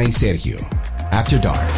Karina 0.00 0.08
y 0.08 0.12
Sergio. 0.12 0.56
After 1.10 1.38
Dark. 1.38 1.68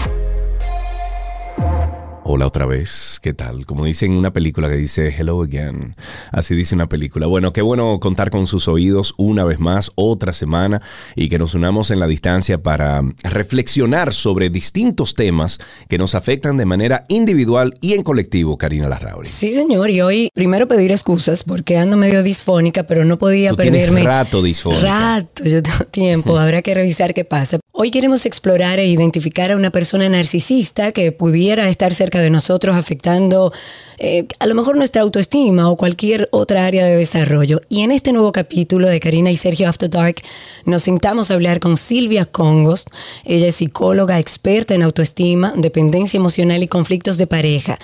Hola 2.24 2.46
otra 2.46 2.66
vez, 2.66 3.18
¿qué 3.20 3.32
tal? 3.34 3.66
Como 3.66 3.84
dice 3.84 4.06
en 4.06 4.12
una 4.12 4.32
película 4.32 4.68
que 4.68 4.76
dice 4.76 5.08
Hello 5.08 5.42
Again, 5.42 5.96
así 6.30 6.54
dice 6.54 6.76
una 6.76 6.88
película. 6.88 7.26
Bueno, 7.26 7.52
qué 7.52 7.62
bueno 7.62 7.98
contar 8.00 8.30
con 8.30 8.46
sus 8.46 8.68
oídos 8.68 9.12
una 9.18 9.42
vez 9.42 9.58
más, 9.58 9.90
otra 9.96 10.32
semana, 10.32 10.80
y 11.16 11.28
que 11.28 11.38
nos 11.38 11.54
unamos 11.56 11.90
en 11.90 11.98
la 11.98 12.06
distancia 12.06 12.62
para 12.62 13.02
reflexionar 13.24 14.14
sobre 14.14 14.50
distintos 14.50 15.16
temas 15.16 15.58
que 15.88 15.98
nos 15.98 16.14
afectan 16.14 16.56
de 16.56 16.64
manera 16.64 17.06
individual 17.08 17.74
y 17.80 17.94
en 17.94 18.02
colectivo, 18.02 18.56
Karina 18.56 18.88
Larrauri. 18.88 19.28
Sí, 19.28 19.52
señor, 19.52 19.90
y 19.90 20.00
hoy 20.00 20.30
primero 20.32 20.68
pedir 20.68 20.92
excusas 20.92 21.42
porque 21.42 21.76
ando 21.76 21.96
medio 21.96 22.22
disfónica, 22.22 22.84
pero 22.84 23.04
no 23.04 23.18
podía 23.18 23.50
Tú 23.50 23.56
perderme. 23.56 24.04
rato 24.04 24.42
disfónica. 24.42 24.82
Rato, 24.82 25.44
yo 25.44 25.60
tengo 25.60 25.84
tiempo, 25.90 26.38
habrá 26.38 26.62
que 26.62 26.72
revisar 26.72 27.14
qué 27.14 27.24
pasa. 27.24 27.58
Hoy 27.84 27.90
queremos 27.90 28.26
explorar 28.26 28.78
e 28.78 28.86
identificar 28.86 29.50
a 29.50 29.56
una 29.56 29.70
persona 29.70 30.08
narcisista 30.08 30.92
que 30.92 31.10
pudiera 31.10 31.68
estar 31.68 31.92
cerca 31.94 32.20
de 32.20 32.30
nosotros 32.30 32.76
afectando 32.76 33.52
eh, 33.98 34.28
a 34.38 34.46
lo 34.46 34.54
mejor 34.54 34.76
nuestra 34.76 35.02
autoestima 35.02 35.68
o 35.68 35.76
cualquier 35.76 36.28
otra 36.30 36.64
área 36.64 36.86
de 36.86 36.96
desarrollo. 36.96 37.60
Y 37.68 37.80
en 37.80 37.90
este 37.90 38.12
nuevo 38.12 38.30
capítulo 38.30 38.88
de 38.88 39.00
Karina 39.00 39.32
y 39.32 39.36
Sergio 39.36 39.68
After 39.68 39.90
Dark 39.90 40.22
nos 40.64 40.84
sentamos 40.84 41.32
a 41.32 41.34
hablar 41.34 41.58
con 41.58 41.76
Silvia 41.76 42.24
Congos. 42.24 42.84
Ella 43.24 43.48
es 43.48 43.56
psicóloga 43.56 44.20
experta 44.20 44.74
en 44.74 44.84
autoestima, 44.84 45.52
dependencia 45.56 46.18
emocional 46.18 46.62
y 46.62 46.68
conflictos 46.68 47.18
de 47.18 47.26
pareja. 47.26 47.80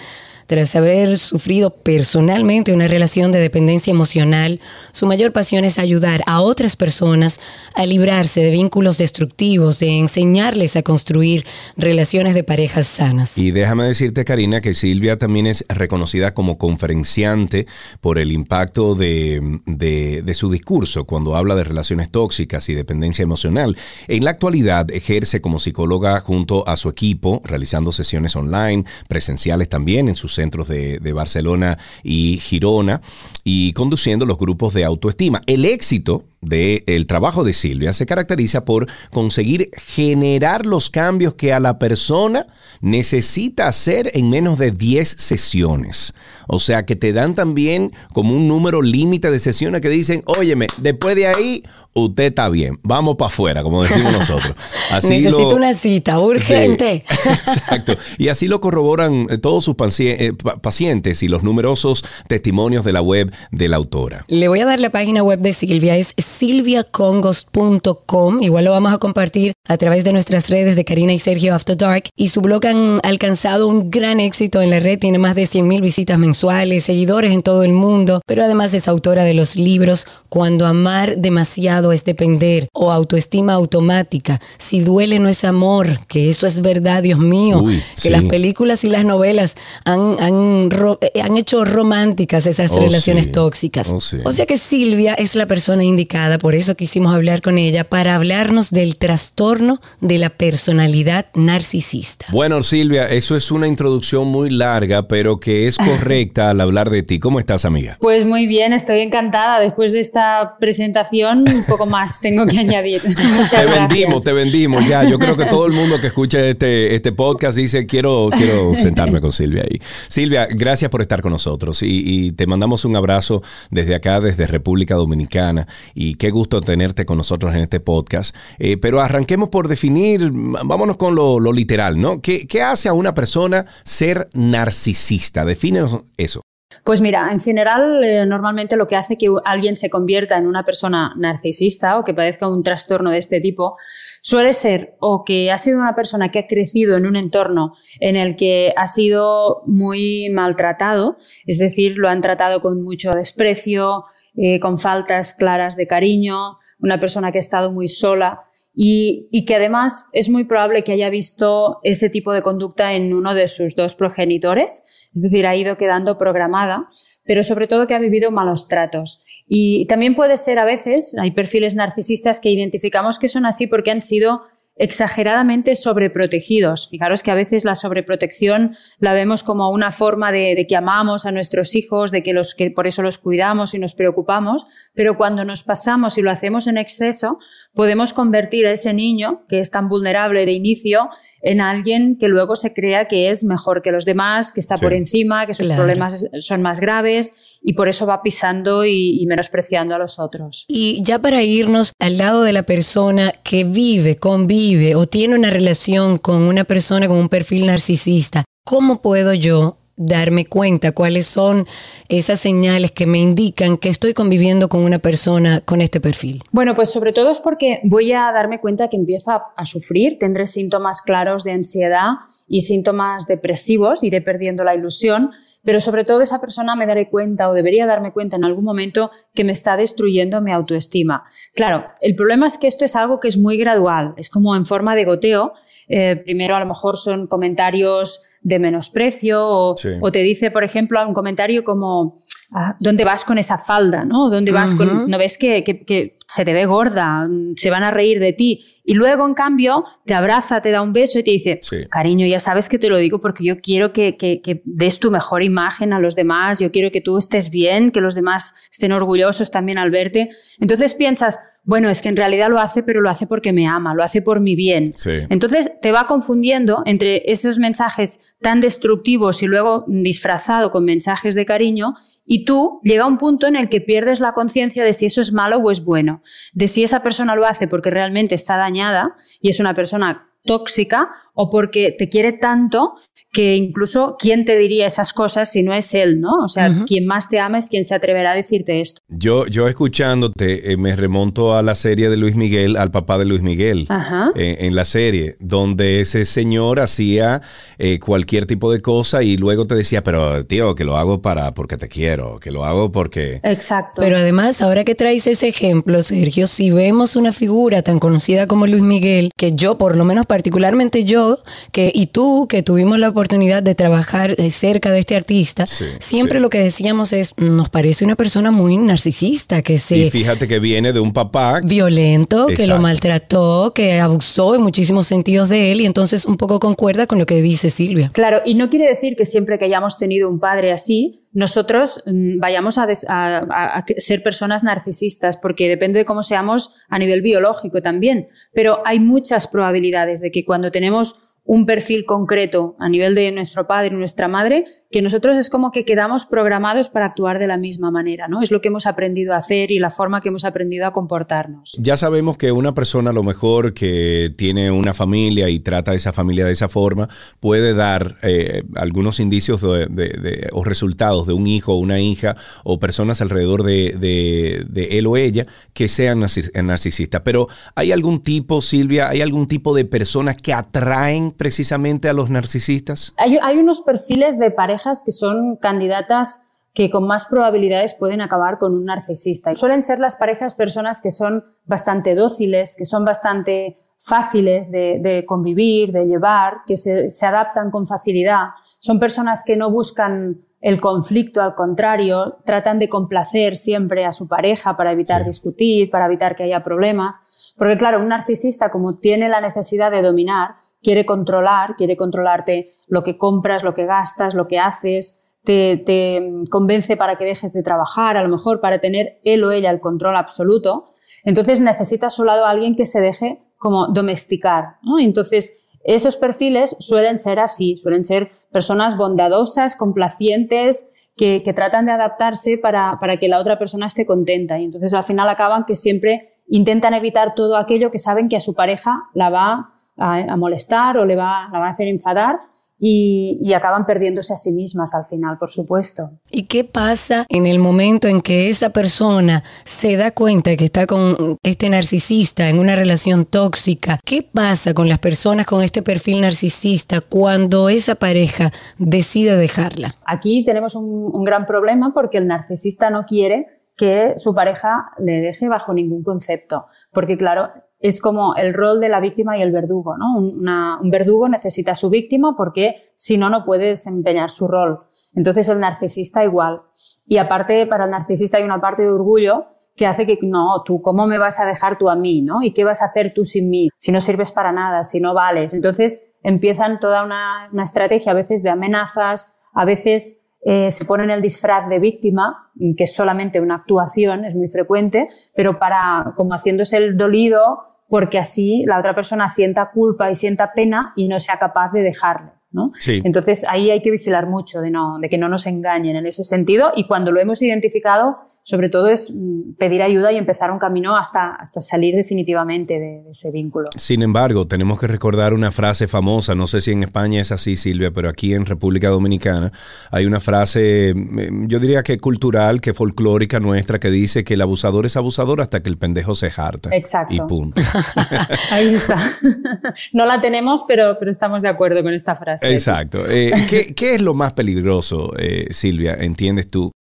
Tras 0.49 0.75
haber 0.77 1.19
sufrido 1.19 1.69
personalmente 1.77 2.73
una 2.73 2.89
relación 2.89 3.33
de 3.33 3.39
dependencia 3.39 3.91
emocional, 3.91 4.61
su 4.93 5.05
mayor 5.05 5.31
pasión 5.33 5.67
es 5.67 5.79
ayudar 5.79 6.23
a 6.25 6.41
otras 6.41 6.75
personas 6.75 7.39
a 7.75 7.85
librarse 7.85 8.41
de 8.41 8.51
vínculos 8.51 8.97
destructivos, 8.97 9.79
de 9.79 9.99
enseñarles 9.99 10.75
a 10.77 10.83
construir 10.83 11.45
relaciones 11.77 12.33
de 12.33 12.45
parejas 12.45 12.87
sanas. 12.87 13.37
Y 13.37 13.51
déjame 13.51 13.85
decirte, 13.85 14.25
Karina, 14.25 14.63
que 14.63 14.73
Silvia 14.73 15.19
también 15.19 15.47
es 15.47 15.67
reconocida 15.69 16.33
como 16.33 16.57
conferenciante 16.57 17.67
por 18.01 18.19
el 18.19 18.33
impacto 18.33 18.95
de, 18.95 19.61
de- 19.67 20.23
de 20.23 20.35
su 20.35 20.51
discurso 20.51 21.05
cuando 21.05 21.37
habla 21.37 21.57
de 21.57 21.65
relaciones 21.65 22.11
tóxicas 22.11 22.71
y 22.71 22.75
dependencia 22.75 23.23
emocional. 23.23 23.77
En 24.07 24.25
la 24.25 24.31
actualidad 24.31 24.91
ejerce 24.93 25.43
como 25.43 25.59
psicóloga 25.59 26.19
junto 26.21 26.67
a 26.67 26.79
su 26.79 26.89
equipo, 26.89 27.43
realizando 27.45 27.93
sesiones 27.93 28.35
online, 28.35 28.87
presenciales 29.09 29.69
también 29.69 30.09
en 30.09 30.17
sus 30.17 30.38
centros 30.39 30.69
de, 30.69 31.13
Barcelona 31.13 31.79
y 32.03 32.39
Girona, 32.39 33.01
y 33.45 33.73
conduciendo 33.73 34.25
los 34.25 34.39
grupos 34.39 34.73
de 34.73 34.85
autoestima. 34.85 35.41
El 35.47 35.65
éxito 35.65 36.25
del 36.41 37.07
trabajo 37.07 37.43
de 37.45 37.53
Silvia 37.53 37.93
se 37.93 38.07
caracteriza 38.07 38.65
por 38.65 38.87
conseguir 39.11 39.71
generar 39.77 40.67
los 40.67 40.89
cambios 40.89 41.35
que 41.35 41.53
a 41.53 41.61
la 41.61 41.79
persona 41.79 42.47
necesita 42.81 43.67
hacer 43.67 44.11
en 44.15 44.31
menos 44.31 44.57
de 44.59 44.71
10 44.71 45.09
sesiones. 45.09 46.15
O 46.47 46.61
sea 46.61 46.87
que 46.87 46.97
te 46.97 47.13
dan 47.13 47.35
también 47.35 47.93
como 48.13 48.35
un 48.35 48.49
número 48.49 48.81
límite 48.83 49.31
de 49.31 49.39
sesiones 49.39 49.81
que 49.81 49.89
dicen, 49.91 50.23
óyeme, 50.27 50.67
después 50.79 51.15
de 51.17 51.27
ahí 51.27 51.63
usted 51.93 52.25
está 52.25 52.49
bien, 52.49 52.79
vamos 52.85 53.17
para 53.17 53.27
afuera, 53.27 53.63
como 53.65 53.83
decimos 53.83 54.13
nosotros. 54.13 54.55
Así 54.91 55.09
Necesito 55.09 55.51
lo- 55.51 55.57
una 55.57 55.75
cita 55.75 56.21
urgente. 56.21 57.05
Sí, 57.09 57.29
exacto. 57.29 57.97
Y 58.17 58.29
así 58.29 58.47
lo 58.47 58.61
corroboran 58.61 59.27
eh, 59.31 59.39
todos 59.39 59.65
sus 59.65 59.75
eh, 60.01 60.33
pa- 60.41 60.57
pacientes 60.59 61.23
y 61.25 61.29
los 61.29 61.43
numerosos 61.43 62.05
testimonios 62.29 62.85
de 62.85 62.93
la 62.93 63.03
web 63.03 63.33
de 63.51 63.69
la 63.69 63.77
autora. 63.77 64.25
Le 64.29 64.47
voy 64.49 64.61
a 64.61 64.67
dar 64.67 64.79
la 64.81 64.91
página 64.91 65.23
web 65.25 65.41
de 65.41 65.53
Silvia, 65.53 65.97
es 65.97 66.15
silviacongos.com. 66.29 68.43
Igual 68.43 68.65
lo 68.65 68.71
vamos 68.73 68.93
a 68.93 68.99
compartir 68.99 69.53
a 69.69 69.77
través 69.77 70.05
de 70.05 70.13
nuestras 70.13 70.49
redes 70.49 70.77
de 70.77 70.85
Karina 70.85 71.13
y 71.13 71.19
Sergio 71.19 71.55
After 71.55 71.77
Dark. 71.77 72.05
Y 72.17 72.29
su 72.29 72.41
blog 72.41 72.67
han 72.67 73.01
alcanzado 73.03 73.69
un 73.69 73.91
gran 73.91 74.21
éxito 74.21 74.63
en 74.63 74.71
la 74.71 74.81
red, 74.81 74.99
tiene 74.99 75.19
más 75.19 75.35
de 75.35 75.47
100 75.47 75.67
mil 75.69 75.83
visitas 75.83 76.19
mensuales, 76.19 76.85
seguidores 76.85 77.33
en 77.33 77.43
todo 77.43 77.63
el 77.65 77.73
mundo, 77.73 78.21
pero 78.27 78.43
además 78.45 78.73
es 78.75 78.89
autora 78.89 79.25
de 79.25 79.35
los 79.35 79.57
libros 79.57 80.07
Cuando 80.29 80.67
amar 80.67 81.17
demasiado 81.17 81.93
es 81.93 82.05
depender 82.05 82.69
o 82.75 82.93
Autoestima 82.93 83.55
automática, 83.55 84.41
Si 84.59 84.81
duele 84.81 85.19
no 85.19 85.29
es 85.29 85.45
amor, 85.45 86.07
que 86.07 86.31
eso 86.31 86.47
es 86.47 86.61
verdad, 86.61 87.03
Dios 87.03 87.19
mío, 87.19 87.61
Uy, 87.63 87.83
que 87.97 88.03
sí. 88.03 88.11
las 88.11 88.25
películas 88.25 88.85
y 88.85 88.91
las 88.91 89.05
novelas 89.05 89.57
han, 89.85 90.17
han, 90.21 90.69
eh, 91.01 91.21
han 91.23 91.37
hecho 91.37 91.65
románticas 91.65 92.47
esas 92.47 92.71
Oh, 92.73 92.81
relaciones 92.81 93.25
sí. 93.25 93.31
tóxicas. 93.33 93.91
Oh, 93.93 94.01
sí. 94.01 94.19
O 94.25 94.33
sea 94.33 94.45
que 94.45 94.59
Silvia 94.59 95.15
es 95.15 95.35
la 95.35 95.47
persona 95.47 95.83
indicada, 95.85 96.18
por 96.41 96.55
eso 96.55 96.75
quisimos 96.77 97.15
hablar 97.15 97.43
con 97.43 97.59
ella, 97.59 97.85
para 97.85 98.15
hablarnos 98.15 98.71
del 98.71 98.97
trastorno 98.97 99.81
de 100.01 100.19
la 100.19 100.31
personalidad 100.31 101.27
narcisista. 101.35 102.27
Bueno, 102.33 102.63
Silvia, 102.63 103.09
eso 103.09 103.37
es 103.37 103.51
una 103.51 103.67
introducción 103.67 104.29
muy 104.29 104.51
larga, 104.51 105.09
pero 105.09 105.41
que 105.41 105.67
es 105.67 105.77
correcta 105.79 106.51
al 106.51 106.61
hablar 106.61 106.91
de 106.91 107.03
ti. 107.03 107.19
¿Cómo 107.19 107.39
estás, 107.41 107.65
amiga? 107.65 107.97
Pues 108.01 108.27
muy 108.27 108.47
bien, 108.47 108.73
estoy 108.73 109.01
encantada. 109.01 109.61
Después 109.61 109.93
de 109.93 110.01
esta 110.01 110.57
presentación, 110.59 111.45
un 111.49 111.65
poco 111.65 111.87
más 111.87 112.21
tengo 112.21 112.47
que 112.47 112.59
añadir. 112.59 113.03
Muchas 113.07 113.51
Te 113.51 113.63
gracias. 113.63 113.89
vendimos, 113.89 114.25
te 114.25 114.33
vendimos 114.33 114.87
ya. 114.89 115.05
Yo 115.05 115.19
creo 115.19 115.37
que 115.37 115.47
todo 115.47 115.67
el 115.67 115.73
mundo 115.73 116.01
que 116.01 116.09
escucha 116.09 116.41
este, 116.45 116.95
este 116.95 117.13
podcast 117.13 117.57
dice, 117.57 117.87
quiero, 117.87 118.29
quiero 118.37 118.75
sentarme 118.75 119.21
con 119.21 119.33
Silvia 119.33 119.63
ahí. 119.71 119.81
Silvia, 120.09 120.47
gracias 120.51 120.91
por 120.91 121.01
estar 121.03 121.23
con 121.23 121.33
nosotros 121.33 121.83
y, 121.83 122.03
y 122.05 122.33
te 122.33 122.47
mandamos 122.47 122.85
un 122.85 122.97
abrazo 122.97 123.43
desde 123.71 123.95
acá, 123.95 124.21
desde 124.21 124.47
República 124.47 124.95
Dominicana 124.95 125.67
y 125.95 126.08
qué 126.15 126.31
gusto 126.31 126.61
tenerte 126.61 127.05
con 127.07 127.19
nosotros 127.19 127.55
en 127.55 127.61
este 127.61 127.81
podcast. 127.81 128.35
Eh, 128.59 128.77
pero 128.77 129.01
arranquemos 129.01 129.49
por 129.49 129.69
definir, 129.69 130.31
vámonos 130.33 130.97
con 130.97 131.15
lo, 131.15 131.39
literal, 131.53 132.01
¿no? 132.01 132.21
¿Qué, 132.21 132.47
¿Qué 132.47 132.63
hace 132.63 132.89
a 132.89 132.93
una 132.93 133.15
persona 133.15 133.65
ser 133.85 134.29
narcisista? 134.35 135.45
Defínenos 135.45 136.01
eso. 136.17 136.43
Pues 136.85 137.01
mira, 137.01 137.29
en 137.33 137.41
general, 137.41 138.03
eh, 138.03 138.25
normalmente 138.27 138.77
lo 138.77 138.87
que 138.87 138.97
hace 138.97 139.17
que 139.17 139.29
alguien 139.45 139.77
se 139.77 139.91
convierta 139.91 140.37
en 140.37 140.47
una 140.47 140.65
persona 140.65 141.15
narcisista 141.17 141.99
o 141.99 142.05
que 142.05 142.15
padezca 142.15 142.49
un 142.49 142.63
trastorno 142.63 143.11
de 143.11 143.19
este 143.19 143.41
tipo 143.41 143.77
suele 144.23 144.53
ser 144.53 144.97
o 145.01 145.25
que 145.25 145.51
ha 145.51 145.59
sido 145.59 145.81
una 145.81 145.95
persona 145.95 146.31
que 146.31 146.39
ha 146.39 146.47
crecido 146.47 146.97
en 146.97 147.07
un 147.07 147.17
entorno 147.17 147.75
en 148.01 148.17
el 148.17 148.37
que 148.37 148.71
ha 148.77 148.87
sido 148.87 149.63
muy 149.67 150.31
maltratado, 150.31 151.19
es 151.47 151.59
decir, 151.59 151.97
lo 151.97 152.09
han 152.09 152.21
tratado 152.21 152.61
con 152.61 152.83
mucho 152.83 153.11
desprecio, 153.13 154.05
eh, 154.41 154.61
con 154.61 154.79
faltas 154.79 155.35
claras 155.35 155.75
de 155.75 155.87
cariño, 155.87 156.59
una 156.79 157.01
persona 157.01 157.33
que 157.33 157.39
ha 157.39 157.41
estado 157.41 157.73
muy 157.73 157.89
sola 157.89 158.45
y, 158.73 159.29
y 159.33 159.45
que 159.45 159.57
además 159.57 160.09
es 160.13 160.29
muy 160.29 160.45
probable 160.45 160.85
que 160.85 160.93
haya 160.93 161.11
visto 161.11 161.81
ese 161.83 162.09
tipo 162.09 162.33
de 162.33 162.43
conducta 162.43 162.95
en 162.95 163.13
uno 163.13 163.35
de 163.35 163.49
sus 163.49 163.75
dos 163.75 163.97
progenitores, 163.97 165.09
es 165.13 165.23
decir, 165.23 165.45
ha 165.45 165.57
ido 165.57 165.77
quedando 165.77 166.17
programada, 166.17 166.87
pero 167.25 167.43
sobre 167.43 167.67
todo 167.67 167.89
que 167.89 167.97
ha 167.97 167.99
vivido 167.99 168.31
malos 168.31 168.69
tratos. 168.69 169.25
Y 169.49 169.87
también 169.87 170.15
puede 170.15 170.37
ser 170.37 170.61
a 170.61 170.65
veces, 170.65 171.17
hay 171.21 171.33
perfiles 171.33 171.75
narcisistas 171.75 172.39
que 172.39 172.51
identificamos 172.51 173.19
que 173.19 173.27
son 173.27 173.45
así 173.45 173.67
porque 173.67 173.91
han 173.91 174.03
sido 174.03 174.43
exageradamente 174.79 175.75
sobreprotegidos. 175.75 176.89
Fijaros 176.89 177.23
que 177.23 177.31
a 177.31 177.35
veces 177.35 177.65
la 177.65 177.75
sobreprotección 177.75 178.77
la 178.99 179.13
vemos 179.13 179.43
como 179.43 179.71
una 179.71 179.91
forma 179.91 180.33
de, 180.33 180.67
que 180.69 180.77
amamos 180.77 181.27
a 181.27 181.33
nuestros 181.33 181.75
hijos, 181.75 182.11
de 182.11 182.23
que, 182.23 182.33
los, 182.33 182.55
que 182.55 182.71
por 182.71 182.87
eso 182.87 183.03
los 183.03 183.19
cuidamos 183.19 183.75
y 183.75 183.79
nos 183.79 183.95
preocupamos, 183.95 184.67
pero 184.95 185.17
cuando 185.17 185.45
nos 185.45 185.65
pasamos 185.65 186.19
y 186.19 186.23
lo 186.23 186.31
hacemos 186.31 186.67
en 186.67 186.79
exceso, 186.79 187.39
podemos 187.79 188.13
convertir 188.13 188.67
a 188.67 188.73
ese 188.73 188.93
niño, 188.93 189.43
que 189.49 189.61
es 189.61 189.71
tan 189.71 189.89
vulnerable 189.89 190.45
de 190.45 190.51
inicio, 190.51 191.11
en 191.43 191.61
alguien 191.61 192.17
que 192.19 192.27
luego 192.27 192.57
se 192.57 192.73
crea 192.75 193.07
que 193.07 193.31
es 193.31 193.45
mejor 193.45 193.83
que 193.83 193.93
los 193.93 194.05
demás, 194.05 194.51
que 194.51 194.59
está 194.59 194.77
Sí. 194.77 194.83
por 194.83 194.93
encima, 194.95 195.47
que 195.47 195.55
sus 195.55 195.67
Claro. 195.67 195.83
problemas 195.85 196.27
son 196.41 196.61
más 196.61 196.81
graves 196.81 197.57
y 197.63 197.75
por 197.75 197.89
eso 197.89 198.05
va 198.05 198.21
pisando 198.21 198.85
y, 198.85 199.23
y 199.23 199.27
menospreciando 199.27 199.95
a 199.95 199.99
los 199.99 200.19
otros. 200.19 200.65
Y 200.67 201.01
ya 201.05 201.21
para 201.21 201.45
irnos 201.45 201.93
al 202.01 202.19
lado 202.19 202.43
de 202.43 202.53
la 202.53 202.65
persona 202.65 203.31
que 203.45 203.63
vive, 203.63 204.17
convive 204.17 204.97
o 204.97 205.07
tiene 205.07 205.37
una 205.37 205.51
relación 205.51 206.19
con 206.19 206.43
una 206.43 206.65
persona 206.65 207.07
con 207.07 207.19
un 207.19 207.29
perfil 207.29 207.67
narcisista, 207.67 208.43
¿cómo 208.65 209.01
puedo 209.03 209.35
yo 209.35 209.77
darme 209.99 210.47
cuenta 210.47 210.93
cuáles 210.93 211.27
son 211.27 211.67
esas 212.09 212.41
señales 212.41 212.93
que 212.93 213.07
me 213.07 213.19
indican 213.19 213.77
que 213.77 213.91
estoy 213.91 214.15
conviviendo 214.15 214.69
con 214.69 214.83
una 214.83 214.99
persona 214.99 215.61
con 215.61 215.83
este 215.83 216.01
perfil? 216.01 216.43
Bueno, 216.53 216.75
pues 216.75 216.91
sobre 216.91 217.13
todo 217.13 217.31
es 217.31 217.41
porque 217.41 217.81
voy 217.85 218.13
a 218.13 218.31
darme 218.33 218.61
cuenta 218.61 218.89
que 218.89 218.97
empiezo 218.97 219.33
a, 219.33 219.65
sufrir, 219.67 220.19
tendré 220.19 220.47
síntomas 220.47 221.03
claros 221.03 221.45
de 221.45 221.53
ansiedad 221.53 222.13
y 222.47 222.63
síntomas 222.63 223.27
depresivos, 223.27 224.03
iré 224.03 224.23
perdiendo 224.23 224.65
la 224.65 224.75
ilusión, 224.75 225.33
pero 225.69 225.81
sobre 225.81 226.05
todo 226.05 226.23
esa 226.23 226.41
persona 226.41 226.75
me 226.77 226.87
daré 226.87 227.05
cuenta 227.09 227.51
o 227.51 227.53
debería 227.53 227.85
darme 227.85 228.11
cuenta 228.11 228.37
en 228.39 228.47
algún 228.47 228.65
momento 228.65 229.11
que 229.35 229.45
me 229.45 229.53
está 229.53 229.77
destruyendo 229.77 230.41
mi 230.41 230.51
autoestima. 230.51 231.25
Claro, 231.55 231.85
el 232.01 232.15
problema 232.15 232.47
es 232.47 232.57
que 232.57 232.67
esto 232.69 232.87
es 232.87 232.97
algo 232.97 233.21
que 233.21 233.29
es 233.29 233.37
muy 233.37 233.59
gradual, 233.59 234.15
es 234.17 234.31
como 234.31 234.57
en 234.57 234.65
forma 234.65 234.97
de 234.97 235.05
goteo. 235.05 235.53
Eh, 235.87 236.17
primero 236.25 236.57
a 236.57 236.61
lo 236.61 236.65
mejor 236.65 236.97
son 236.97 237.27
comentarios 237.27 238.23
de 238.41 238.59
menosprecio 238.59 239.47
o, 239.47 239.77
Sí. 239.77 239.91
o 240.01 240.11
te 240.11 240.21
dice, 240.21 240.51
por 240.51 240.65
ejemplo, 240.65 241.07
un 241.07 241.13
comentario 241.13 241.63
como 241.65 242.17
ah, 242.53 242.77
¿dónde 242.81 243.05
vas 243.05 243.25
con 243.25 243.39
esa 243.39 243.59
falda? 243.59 244.05
¿No? 244.05 244.31
¿Dónde 244.31 244.53
vas 244.53 244.75
con.? 244.75 245.11
¿No 245.11 245.19
ves 245.19 245.39
que, 245.39 245.65
que, 245.65 246.19
se 246.27 246.45
te 246.45 246.53
ve 246.53 246.67
gorda? 246.67 247.29
Se 247.57 247.71
van 247.71 247.83
a 247.83 247.91
reír 247.91 248.21
de 248.21 248.33
ti. 248.33 248.61
Y 248.85 248.95
luego, 248.95 249.27
en 249.27 249.35
cambio, 249.35 249.85
te 250.05 250.15
abraza, 250.15 250.61
te 250.61 250.71
da 250.71 250.83
un 250.83 250.93
beso 250.93 251.19
y 251.19 251.25
te 251.25 251.31
dice: 251.31 251.61
Cariño, 251.91 252.27
ya 252.27 252.41
sabes 252.41 252.69
que 252.69 252.79
te 252.79 252.89
lo 252.89 252.99
digo 252.99 253.21
porque 253.21 253.45
yo 253.45 253.61
quiero 253.61 253.93
que, 253.93 254.17
que 254.17 254.63
des 254.65 255.01
tu 255.01 255.11
mejor 255.11 255.43
imagen 255.43 255.93
a 255.93 256.01
los 256.01 256.15
demás, 256.15 256.59
yo 256.59 256.71
quiero 256.71 256.91
que 256.91 257.01
tú 257.01 257.17
estés 257.19 257.51
bien, 257.51 257.91
que 257.91 258.01
los 258.01 258.15
demás 258.15 258.55
estén 258.71 258.93
orgullosos 258.93 259.51
también 259.51 259.79
al 259.79 259.91
verte. 259.91 260.29
Entonces 260.61 260.95
piensas, 260.95 261.41
bueno, 261.69 261.91
es 261.91 262.01
que 262.01 262.09
en 262.09 262.17
realidad 262.17 262.49
lo 262.49 262.61
hace, 262.61 262.83
pero 262.83 263.03
lo 263.03 263.11
hace 263.11 263.27
porque 263.27 263.53
me 263.53 263.67
ama, 263.67 263.93
lo 263.93 264.03
hace 264.03 264.23
por 264.23 264.41
mi 264.41 264.57
bien. 264.57 264.95
Entonces 265.29 265.71
te 265.83 265.93
va 265.93 266.07
confundiendo 266.07 266.83
entre 266.87 267.31
esos 267.31 267.59
mensajes 267.59 268.35
tan 268.41 268.63
destructivos 268.63 269.43
y 269.43 269.49
luego 269.49 269.85
disfrazado 269.87 270.71
con 270.71 270.87
mensajes 270.87 271.35
de 271.35 271.45
cariño 271.45 271.93
y 272.25 272.47
tú 272.47 272.81
llega 272.85 273.07
un 273.07 273.19
punto 273.19 273.47
en 273.47 273.55
el 273.55 273.69
que 273.69 273.83
pierdes 273.83 274.21
la 274.21 274.33
conciencia 274.33 274.83
de 274.83 274.95
si 274.95 275.05
eso 275.05 275.21
es 275.21 275.31
malo 275.31 275.59
o 275.59 275.71
es 275.71 275.85
bueno, 275.85 276.23
de 276.55 276.69
si 276.69 276.85
esa 276.85 277.03
persona 277.03 277.35
lo 277.35 277.45
hace 277.45 277.69
porque 277.69 277.91
realmente 277.91 278.35
está 278.35 278.57
dañada 278.57 279.15
y 279.43 279.51
es 279.51 279.61
una 279.61 279.75
persona 279.75 280.31
tóxica 280.49 281.11
o 281.35 281.51
porque 281.51 281.95
te 281.97 282.09
quiere 282.09 282.33
tanto 282.33 282.95
que 283.31 283.57
incluso 283.57 284.17
quién 284.19 284.45
te 284.45 284.59
diría 284.59 284.87
esas 284.87 285.13
cosas 285.13 285.53
si 285.53 285.63
no 285.63 285.75
es 285.75 285.95
él, 285.95 286.21
¿no? 286.21 286.33
O 286.43 286.49
sea, 286.49 286.85
quien 286.87 287.07
más 287.07 287.29
te 287.29 287.39
ama 287.39 287.59
es 287.59 287.69
quien 287.69 287.85
se 287.85 287.95
atreverá 287.95 288.33
a 288.33 288.35
decirte 288.35 288.81
esto. 288.81 289.03
Yo, 289.09 289.47
yo 289.47 289.69
escuchándote, 289.69 290.73
eh, 290.73 290.77
me 290.77 290.97
remonto 290.97 291.55
a 291.55 291.63
la 291.63 291.75
serie 291.75 292.09
de 292.09 292.17
Luis 292.17 292.37
Miguel, 292.37 292.77
al 292.77 292.91
papá 292.91 293.19
de 293.19 293.27
Luis 293.27 293.43
Miguel, 293.43 293.87
eh, 294.35 294.57
en 294.61 294.75
la 294.75 294.87
serie, 294.87 295.37
donde 295.41 296.01
ese 296.01 296.25
señor 296.25 296.81
hacía 296.81 297.43
eh, 297.77 297.99
cualquier 298.01 298.47
tipo 298.47 298.73
de 298.73 298.81
cosa 298.81 299.23
y 299.23 299.37
luego 299.37 299.67
te 299.67 299.75
decía, 299.75 300.03
pero 300.03 300.47
tío, 300.47 300.75
que 300.75 300.85
lo 300.85 300.97
hago 300.97 301.21
para 301.21 301.53
porque 301.53 301.77
te 301.77 301.89
quiero, 301.89 302.41
que 302.41 302.51
lo 302.51 302.65
hago 302.65 302.91
porque... 302.91 303.41
Exacto. 303.43 304.01
Pero 304.01 304.17
además, 304.17 304.63
ahora 304.63 304.85
que 304.85 304.95
traes 304.95 305.27
ese 305.27 305.49
ejemplo, 305.49 306.03
Sergio, 306.03 306.47
si 306.47 306.71
vemos 306.71 307.15
una 307.15 307.33
figura 307.33 307.83
tan 307.83 307.99
conocida 307.99 308.47
como 308.47 308.67
Luis 308.67 308.83
Miguel, 308.83 309.31
que 309.37 309.53
yo, 309.53 309.77
por 309.77 309.97
lo 309.97 310.05
menos 310.07 310.25
particularmente 310.39 311.03
yo, 311.03 311.39
que 311.73 311.91
y 311.93 312.07
tú, 312.07 312.47
que 312.49 312.63
tuvimos 312.63 312.97
la 313.01 313.09
oportunidad 313.09 313.61
de 313.61 313.75
trabajar 313.75 314.37
eh, 314.39 314.53
cerca 314.53 314.93
de 314.93 315.01
este 315.01 315.17
artista, 315.17 315.67
siempre 315.67 316.39
lo 316.39 316.49
que 316.49 316.61
decíamos 316.61 317.13
es, 317.13 317.35
nos 317.39 317.71
parece 317.71 318.05
una 318.05 318.15
persona 318.15 318.53
muy 318.53 318.77
narcisista, 318.77 319.63
que 319.63 319.79
se... 319.79 319.97
Y 319.99 320.11
fíjate 320.11 320.47
que 320.47 320.61
viene 320.61 320.93
de 320.93 321.01
un 321.01 321.13
papá... 321.13 321.61
Violento, 321.65 322.47
que 322.47 322.69
lo 322.69 322.79
maltrató, 322.79 323.73
que 323.75 323.99
abusó 323.99 324.55
en 324.55 324.63
muchísimos 324.63 325.09
sentidos 325.09 325.49
de 325.49 325.73
él 325.73 325.81
y 325.81 325.87
entonces 325.87 326.25
un 326.25 326.37
poco 326.37 326.61
concuerda 326.61 327.09
con 327.09 327.19
lo 327.19 327.27
que 327.27 327.43
dice 327.43 327.69
Silvia. 327.69 328.13
Claro, 328.15 328.39
y 328.45 328.55
no 328.55 328.71
quiere 328.71 328.87
decir 328.87 329.17
que 329.17 329.27
siempre 329.27 329.59
que 329.59 329.65
hayamos 329.65 329.99
tenido 329.99 330.29
un 330.29 330.39
padre 330.39 330.71
así, 330.71 331.25
nosotros 331.33 332.03
mm, 332.07 332.39
vayamos 332.39 332.79
a, 332.79 332.87
a, 333.09 333.85
ser 333.99 334.23
personas 334.23 334.65
narcisistas, 334.65 335.37
porque 335.37 335.69
depende 335.69 336.01
de 336.01 336.05
cómo 336.05 336.23
seamos 336.23 336.83
a 336.89 336.99
nivel 336.99 337.23
biológico 337.23 337.83
también. 337.83 338.29
Pero 338.53 338.81
hay 338.85 339.01
muchas 339.01 339.47
probabilidades 339.47 340.21
de 340.21 340.31
que 340.31 340.45
cuando 340.45 340.71
tenemos 340.71 341.28
un 341.49 341.65
perfil 341.65 342.05
concreto 342.05 342.77
a 342.79 342.91
nivel 342.91 343.15
de 343.15 343.33
nuestro 343.33 343.67
padre 343.67 343.89
y 343.95 343.99
nuestra 343.99 344.29
madre, 344.29 344.65
que 344.91 345.01
nosotros 345.01 345.39
es 345.39 345.49
como 345.49 345.71
que 345.71 345.87
quedamos 345.87 346.27
programados 346.27 346.91
para 346.91 347.07
actuar 347.07 347.39
de 347.39 347.47
la 347.47 347.57
misma 347.57 347.91
manera, 347.91 348.29
¿no? 348.29 348.43
Es 348.43 348.51
lo 348.51 348.61
que 348.61 348.69
hemos 348.69 348.87
aprendido 348.87 349.33
a 349.33 349.39
hacer 349.39 349.71
y 349.71 349.79
la 349.79 349.89
forma 349.89 350.21
que 350.21 350.29
hemos 350.29 350.45
aprendido 350.45 350.87
a 350.87 350.93
comportarnos. 350.93 351.75
Ya 351.79 351.97
sabemos 351.97 352.37
que 352.37 352.53
una 352.53 352.73
persona 352.73 353.11
a 353.11 353.13
lo 353.15 353.23
mejor 353.23 353.73
que 353.73 354.31
tiene 354.37 354.71
una 354.71 354.93
familia 354.93 355.49
y 355.49 355.59
trata 355.61 355.93
a 355.93 355.95
esa 355.95 356.13
familia 356.13 356.45
de 356.45 356.53
esa 356.53 356.69
forma 356.69 357.09
puede 357.41 357.73
dar 357.73 358.17
eh, 358.23 358.65
algunos 358.75 359.19
indicios 359.19 359.63
de, 359.63 360.51
o 360.53 360.65
resultados 360.65 361.27
de 361.27 361.33
un 361.33 361.47
hijo 361.47 361.73
o 361.73 361.79
una 361.79 361.99
hija 361.99 362.37
o 362.63 362.79
personas 362.79 363.23
alrededor 363.23 363.63
de, 363.63 364.67
él 364.91 365.07
o 365.07 365.17
ella 365.17 365.47
que 365.73 365.89
sean 365.89 366.21
narcisistas. 366.21 367.23
Pero 367.25 367.49
¿hay 367.75 367.91
algún 367.91 368.23
tipo, 368.23 368.61
Silvia, 368.61 369.09
hay 369.09 369.23
algún 369.23 369.49
tipo 369.49 369.75
de 369.75 369.87
personas 369.87 370.37
que 370.37 370.53
atraen 370.53 371.38
precisamente 371.39 372.11
a 372.11 372.13
los 372.13 372.29
narcisistas? 372.29 373.15
Hay, 373.17 373.57
unos 373.57 373.81
perfiles 373.81 374.39
de 374.39 374.51
parejas 374.51 375.03
que 375.07 375.13
son 375.13 375.57
candidatas 375.57 376.45
que 376.75 376.91
con 376.91 377.07
más 377.07 377.27
probabilidades 377.27 377.95
pueden 377.95 378.21
acabar 378.21 378.59
con 378.59 378.75
un 378.75 378.85
narcisista. 378.85 379.55
Suelen 379.55 379.83
ser 379.83 379.99
las 379.99 380.17
parejas 380.17 380.55
personas 380.55 381.01
que 381.01 381.11
son 381.11 381.43
bastante 381.65 382.15
dóciles, 382.15 382.77
que 382.77 382.85
son 382.85 383.05
bastante 383.05 383.75
fáciles 383.99 384.71
de, 384.71 385.25
convivir, 385.27 385.93
de 385.93 386.07
llevar, 386.07 386.59
que 386.67 386.77
se, 386.77 387.27
adaptan 387.27 387.71
con 387.71 387.87
facilidad. 387.87 388.51
Son 388.79 389.01
personas 389.01 389.43
que 389.45 389.57
no 389.57 389.71
buscan 389.71 390.43
el 390.61 390.81
conflicto, 390.81 391.41
al 391.41 391.55
contrario, 391.55 392.39
tratan 392.45 392.79
de 392.79 392.89
complacer 392.89 393.57
siempre 393.57 394.05
a 394.05 394.13
su 394.13 394.27
pareja 394.27 394.77
para 394.77 394.93
evitar 394.93 395.25
discutir, 395.25 395.91
para 395.91 396.07
evitar 396.07 396.35
que 396.35 396.45
haya 396.45 396.63
problemas. 396.63 397.21
Porque 397.59 397.77
claro, 397.77 397.99
un 397.99 398.09
narcisista 398.09 398.71
como 398.71 398.99
tiene 398.99 399.29
la 399.29 399.41
necesidad 399.41 399.91
de 399.91 400.01
dominar, 400.01 400.55
quiere 400.81 401.05
controlar, 401.05 401.75
quiere 401.77 401.97
controlarte 401.97 402.67
lo 402.87 403.03
que 403.03 403.19
compras, 403.19 403.65
lo 403.65 403.75
que 403.75 403.85
gastas, 403.85 404.35
lo 404.35 404.47
que 404.47 404.61
haces, 404.61 405.25
te, 405.45 406.23
convence 406.51 406.97
para 406.97 407.17
que 407.17 407.25
dejes 407.25 407.53
de 407.53 407.63
trabajar, 407.63 408.17
a 408.17 408.23
lo 408.23 408.29
mejor 408.29 408.61
para 408.61 408.79
tener 408.79 409.21
él 409.25 409.43
o 409.45 409.51
ella 409.51 409.71
el 409.71 409.81
control 409.81 410.17
absoluto. 410.17 410.87
Entonces 411.25 411.61
necesita 411.61 412.07
a 412.07 412.11
su 412.11 412.25
lado 412.25 412.45
a 412.45 412.51
alguien 412.51 412.77
que 412.77 412.87
se 412.87 413.01
deje 413.01 413.43
como 413.59 413.89
domesticar. 413.89 414.77
Entonces, 415.01 415.67
esos 415.83 416.17
perfiles 416.17 416.77
suelen 416.79 417.19
ser 417.19 417.41
así, 417.41 417.77
suelen 417.79 418.05
ser 418.05 418.31
personas 418.53 418.97
bondadosas, 418.97 419.75
complacientes, 419.75 420.95
que, 421.17 421.53
tratan 421.55 421.87
de 421.87 421.93
adaptarse 421.93 422.59
para, 422.59 422.99
para, 423.01 423.17
que 423.17 423.27
la 423.27 423.41
otra 423.41 423.59
persona 423.59 423.87
esté 423.87 424.07
contenta. 424.07 424.59
Y 424.59 424.65
entonces 424.65 424.95
al 424.95 425.03
final 425.03 425.29
acaban 425.29 425.65
que 425.65 425.75
siempre 425.75 426.38
intentan 426.49 426.95
evitar 426.95 427.35
todo 427.35 427.57
aquello 427.57 427.91
que 427.91 427.99
saben 427.99 428.29
que 428.29 428.37
a 428.37 428.41
su 428.41 428.55
pareja 428.55 429.05
la 429.15 429.31
va 429.31 429.71
a, 429.97 430.37
molestar 430.37 430.97
o 430.99 431.05
le 431.05 431.17
va, 431.17 431.49
la 431.53 431.59
va 431.59 431.67
a 431.69 431.71
hacer 431.71 431.89
enfadar 431.89 432.39
y, 432.79 433.53
acaban 433.53 433.87
perdiéndose 433.87 434.33
a 434.33 434.37
sí 434.37 434.53
mismas 434.53 434.95
al 434.95 435.05
final, 435.07 435.37
por 435.37 435.51
supuesto. 435.51 436.11
¿Y 436.31 436.45
qué 436.45 436.63
pasa 436.63 437.27
en 437.29 437.47
el 437.47 437.59
momento 437.59 438.07
en 438.07 438.21
que 438.21 438.49
esa 438.49 438.71
persona 438.71 439.43
se 439.65 439.97
da 439.97 440.13
cuenta 440.13 440.57
que 440.57 440.67
está 440.67 440.87
con 440.87 441.39
este 441.43 441.69
narcisista 441.71 442.49
en 442.49 442.59
una 442.61 442.77
relación 442.77 443.25
tóxica? 443.25 443.99
¿Qué 444.05 444.23
pasa 444.23 444.75
con 444.75 444.89
las 444.89 444.99
personas 444.99 445.47
con 445.47 445.63
este 445.63 445.83
perfil 445.83 446.21
narcisista 446.21 447.01
cuando 447.01 447.69
esa 447.69 447.97
pareja 447.97 448.53
decide 448.79 449.37
dejarla? 449.37 449.97
Aquí 450.07 450.45
tenemos 450.45 450.77
un, 450.77 451.11
un 451.13 451.25
gran 451.25 451.47
problema 451.47 451.93
porque 451.93 452.19
el 452.19 452.27
narcisista 452.27 452.91
no 452.91 453.05
quiere 453.05 453.58
que 453.79 454.15
su 454.17 454.35
pareja 454.35 454.91
le 454.99 455.21
deje 455.21 455.49
bajo 455.49 455.73
ningún 455.73 456.03
concepto, 456.03 456.67
porque 456.93 457.17
claro, 457.17 457.49
es 457.81 458.01
como 458.01 458.35
el 458.35 458.55
rol 458.55 458.81
de 458.81 458.89
la 458.89 459.01
víctima 459.01 459.39
y 459.39 459.43
el 459.43 459.53
verdugo, 459.53 459.97
¿no? 459.97 460.19
un 460.19 460.91
verdugo 460.91 461.29
necesita 461.29 461.73
a 461.73 461.77
su 461.77 461.89
víctima 461.91 462.35
porque 462.37 462.83
si 462.97 463.17
no, 463.17 463.31
no 463.31 463.45
puede 463.45 463.67
desempeñar 463.67 464.31
su 464.31 464.49
rol. 464.49 464.81
Entonces 465.15 465.49
el 465.49 465.61
narcisista 465.61 466.25
igual. 466.25 466.63
Y 467.07 467.19
aparte, 467.19 467.67
para 467.67 467.85
el 467.85 467.91
narcisista 467.91 468.39
hay 468.39 468.45
una 468.45 468.61
parte 468.61 468.83
de 468.83 468.91
orgullo 468.91 469.47
que 469.77 469.87
hace 469.87 470.05
que, 470.05 470.19
no, 470.23 470.63
tú, 470.65 470.83
¿cómo 470.83 471.07
me 471.07 471.19
vas 471.19 471.39
a 471.39 471.47
dejar 471.47 471.79
tú 471.79 471.89
a 471.89 471.95
mí, 471.95 472.21
no? 472.21 472.43
¿Y 472.43 472.53
qué 472.53 472.65
vas 472.65 472.83
a 472.83 472.87
hacer 472.87 473.13
tú 473.15 473.25
sin 473.25 473.49
mí? 473.49 473.69
Si 473.79 473.93
no 473.93 474.01
sirves 474.01 474.33
para 474.33 474.51
nada, 474.51 474.83
si 474.83 475.01
no 475.01 475.15
vales. 475.15 475.55
Entonces 475.55 476.15
empiezan 476.25 476.81
toda 476.81 477.05
una, 477.05 477.49
una 477.53 477.63
estrategia 477.63 478.11
a 478.11 478.17
veces 478.17 478.43
de 478.43 478.51
amenazas, 478.51 479.37
a 479.53 479.65
veces 479.65 480.28
eh, 480.45 480.71
se 480.71 480.85
ponen 480.85 481.11
el 481.11 481.21
disfraz 481.21 481.69
de 481.69 481.79
víctima, 481.79 482.51
que 482.77 482.85
es 482.85 482.95
solamente 482.95 483.41
una 483.41 483.57
actuación, 483.57 484.25
es 484.25 484.35
muy 484.35 484.49
frecuente, 484.49 485.09
pero 485.35 485.59
para, 485.59 486.13
como 486.17 486.33
haciéndose 486.33 486.77
el 486.77 486.97
dolido, 486.97 487.61
porque 487.89 488.19
así 488.19 488.65
la 488.67 488.79
otra 488.79 488.95
persona 488.95 489.29
sienta 489.29 489.71
culpa 489.73 490.11
y 490.11 490.15
sienta 490.15 490.53
pena 490.53 490.93
y 490.97 491.09
no 491.09 491.19
sea 491.19 491.39
capaz 491.39 491.73
de 491.73 491.81
dejarle. 491.81 492.33
¿no? 492.51 492.73
Entonces 492.87 493.45
ahí 493.47 493.71
hay 493.71 493.83
que 493.83 493.91
vigilar 493.91 494.27
mucho 494.27 494.61
de, 494.61 494.71
no, 494.71 494.99
de 494.99 495.09
que 495.11 495.19
no 495.19 495.29
nos 495.29 495.47
engañen 495.47 495.97
en 495.97 496.07
ese 496.07 496.25
sentido 496.25 496.73
y 496.75 496.87
cuando 496.87 497.13
lo 497.13 497.21
hemos 497.21 497.43
identificado 497.43 498.19
sobre 498.49 498.71
todo 498.71 498.89
es 498.89 499.13
mm, 499.15 499.57
pedir 499.59 499.83
ayuda 499.83 500.11
y 500.11 500.17
empezar 500.17 500.51
un 500.51 500.59
camino 500.59 500.97
hasta, 500.97 501.35
hasta 501.35 501.61
salir 501.61 501.95
definitivamente 501.95 502.79
de, 502.81 503.11
ese 503.11 503.31
vínculo. 503.31 503.69
Sin 503.77 504.01
embargo, 504.01 504.47
tenemos 504.47 504.81
que 504.81 504.87
recordar 504.87 505.35
una 505.35 505.51
frase 505.51 505.87
famosa, 505.87 506.35
no 506.35 506.47
sé 506.47 506.63
si 506.63 506.73
en 506.73 506.83
España 506.83 507.21
es 507.21 507.31
así, 507.31 507.57
Silvia, 507.57 507.91
pero 507.91 508.09
aquí 508.09 508.33
en 508.33 508.47
República 508.47 508.89
Dominicana 508.89 509.53
hay 509.91 510.07
una 510.07 510.19
frase, 510.19 510.95
mm, 510.95 511.47
yo 511.49 511.59
diría 511.59 511.83
que 511.83 511.99
cultural, 511.99 512.63
que 512.63 512.73
folclórica 512.73 513.39
nuestra, 513.39 513.79
que 513.79 513.91
dice 513.91 514.25
que 514.25 514.33
el 514.33 514.41
abusador 514.41 514.87
es 514.87 514.97
abusador 514.97 515.43
hasta 515.43 515.63
que 515.63 515.69
el 515.69 515.77
pendejo 515.77 516.15
se 516.15 516.33
harta. 516.35 516.71
Exacto. 516.73 517.15
Y 517.15 517.21
punto. 517.21 517.61
Ahí 518.51 518.77
está. 518.77 518.97
no 519.93 520.07
la 520.07 520.23
tenemos, 520.23 520.65
pero, 520.67 520.97
pero 520.99 521.11
estamos 521.11 521.43
de 521.43 521.49
acuerdo 521.49 521.83
con 521.83 521.93
esta 521.93 522.17
frase. 522.17 522.51
Exacto. 522.51 523.05
Eh, 523.11 523.31
¿qué, 523.47 523.75
¿qué, 523.75 523.97
es 523.97 524.01
lo 524.01 524.15
más 524.15 524.33
peligroso, 524.33 525.13
eh, 525.19 525.49
Silvia, 525.51 525.97
entiendes 526.01 526.49
tú, 526.49 526.73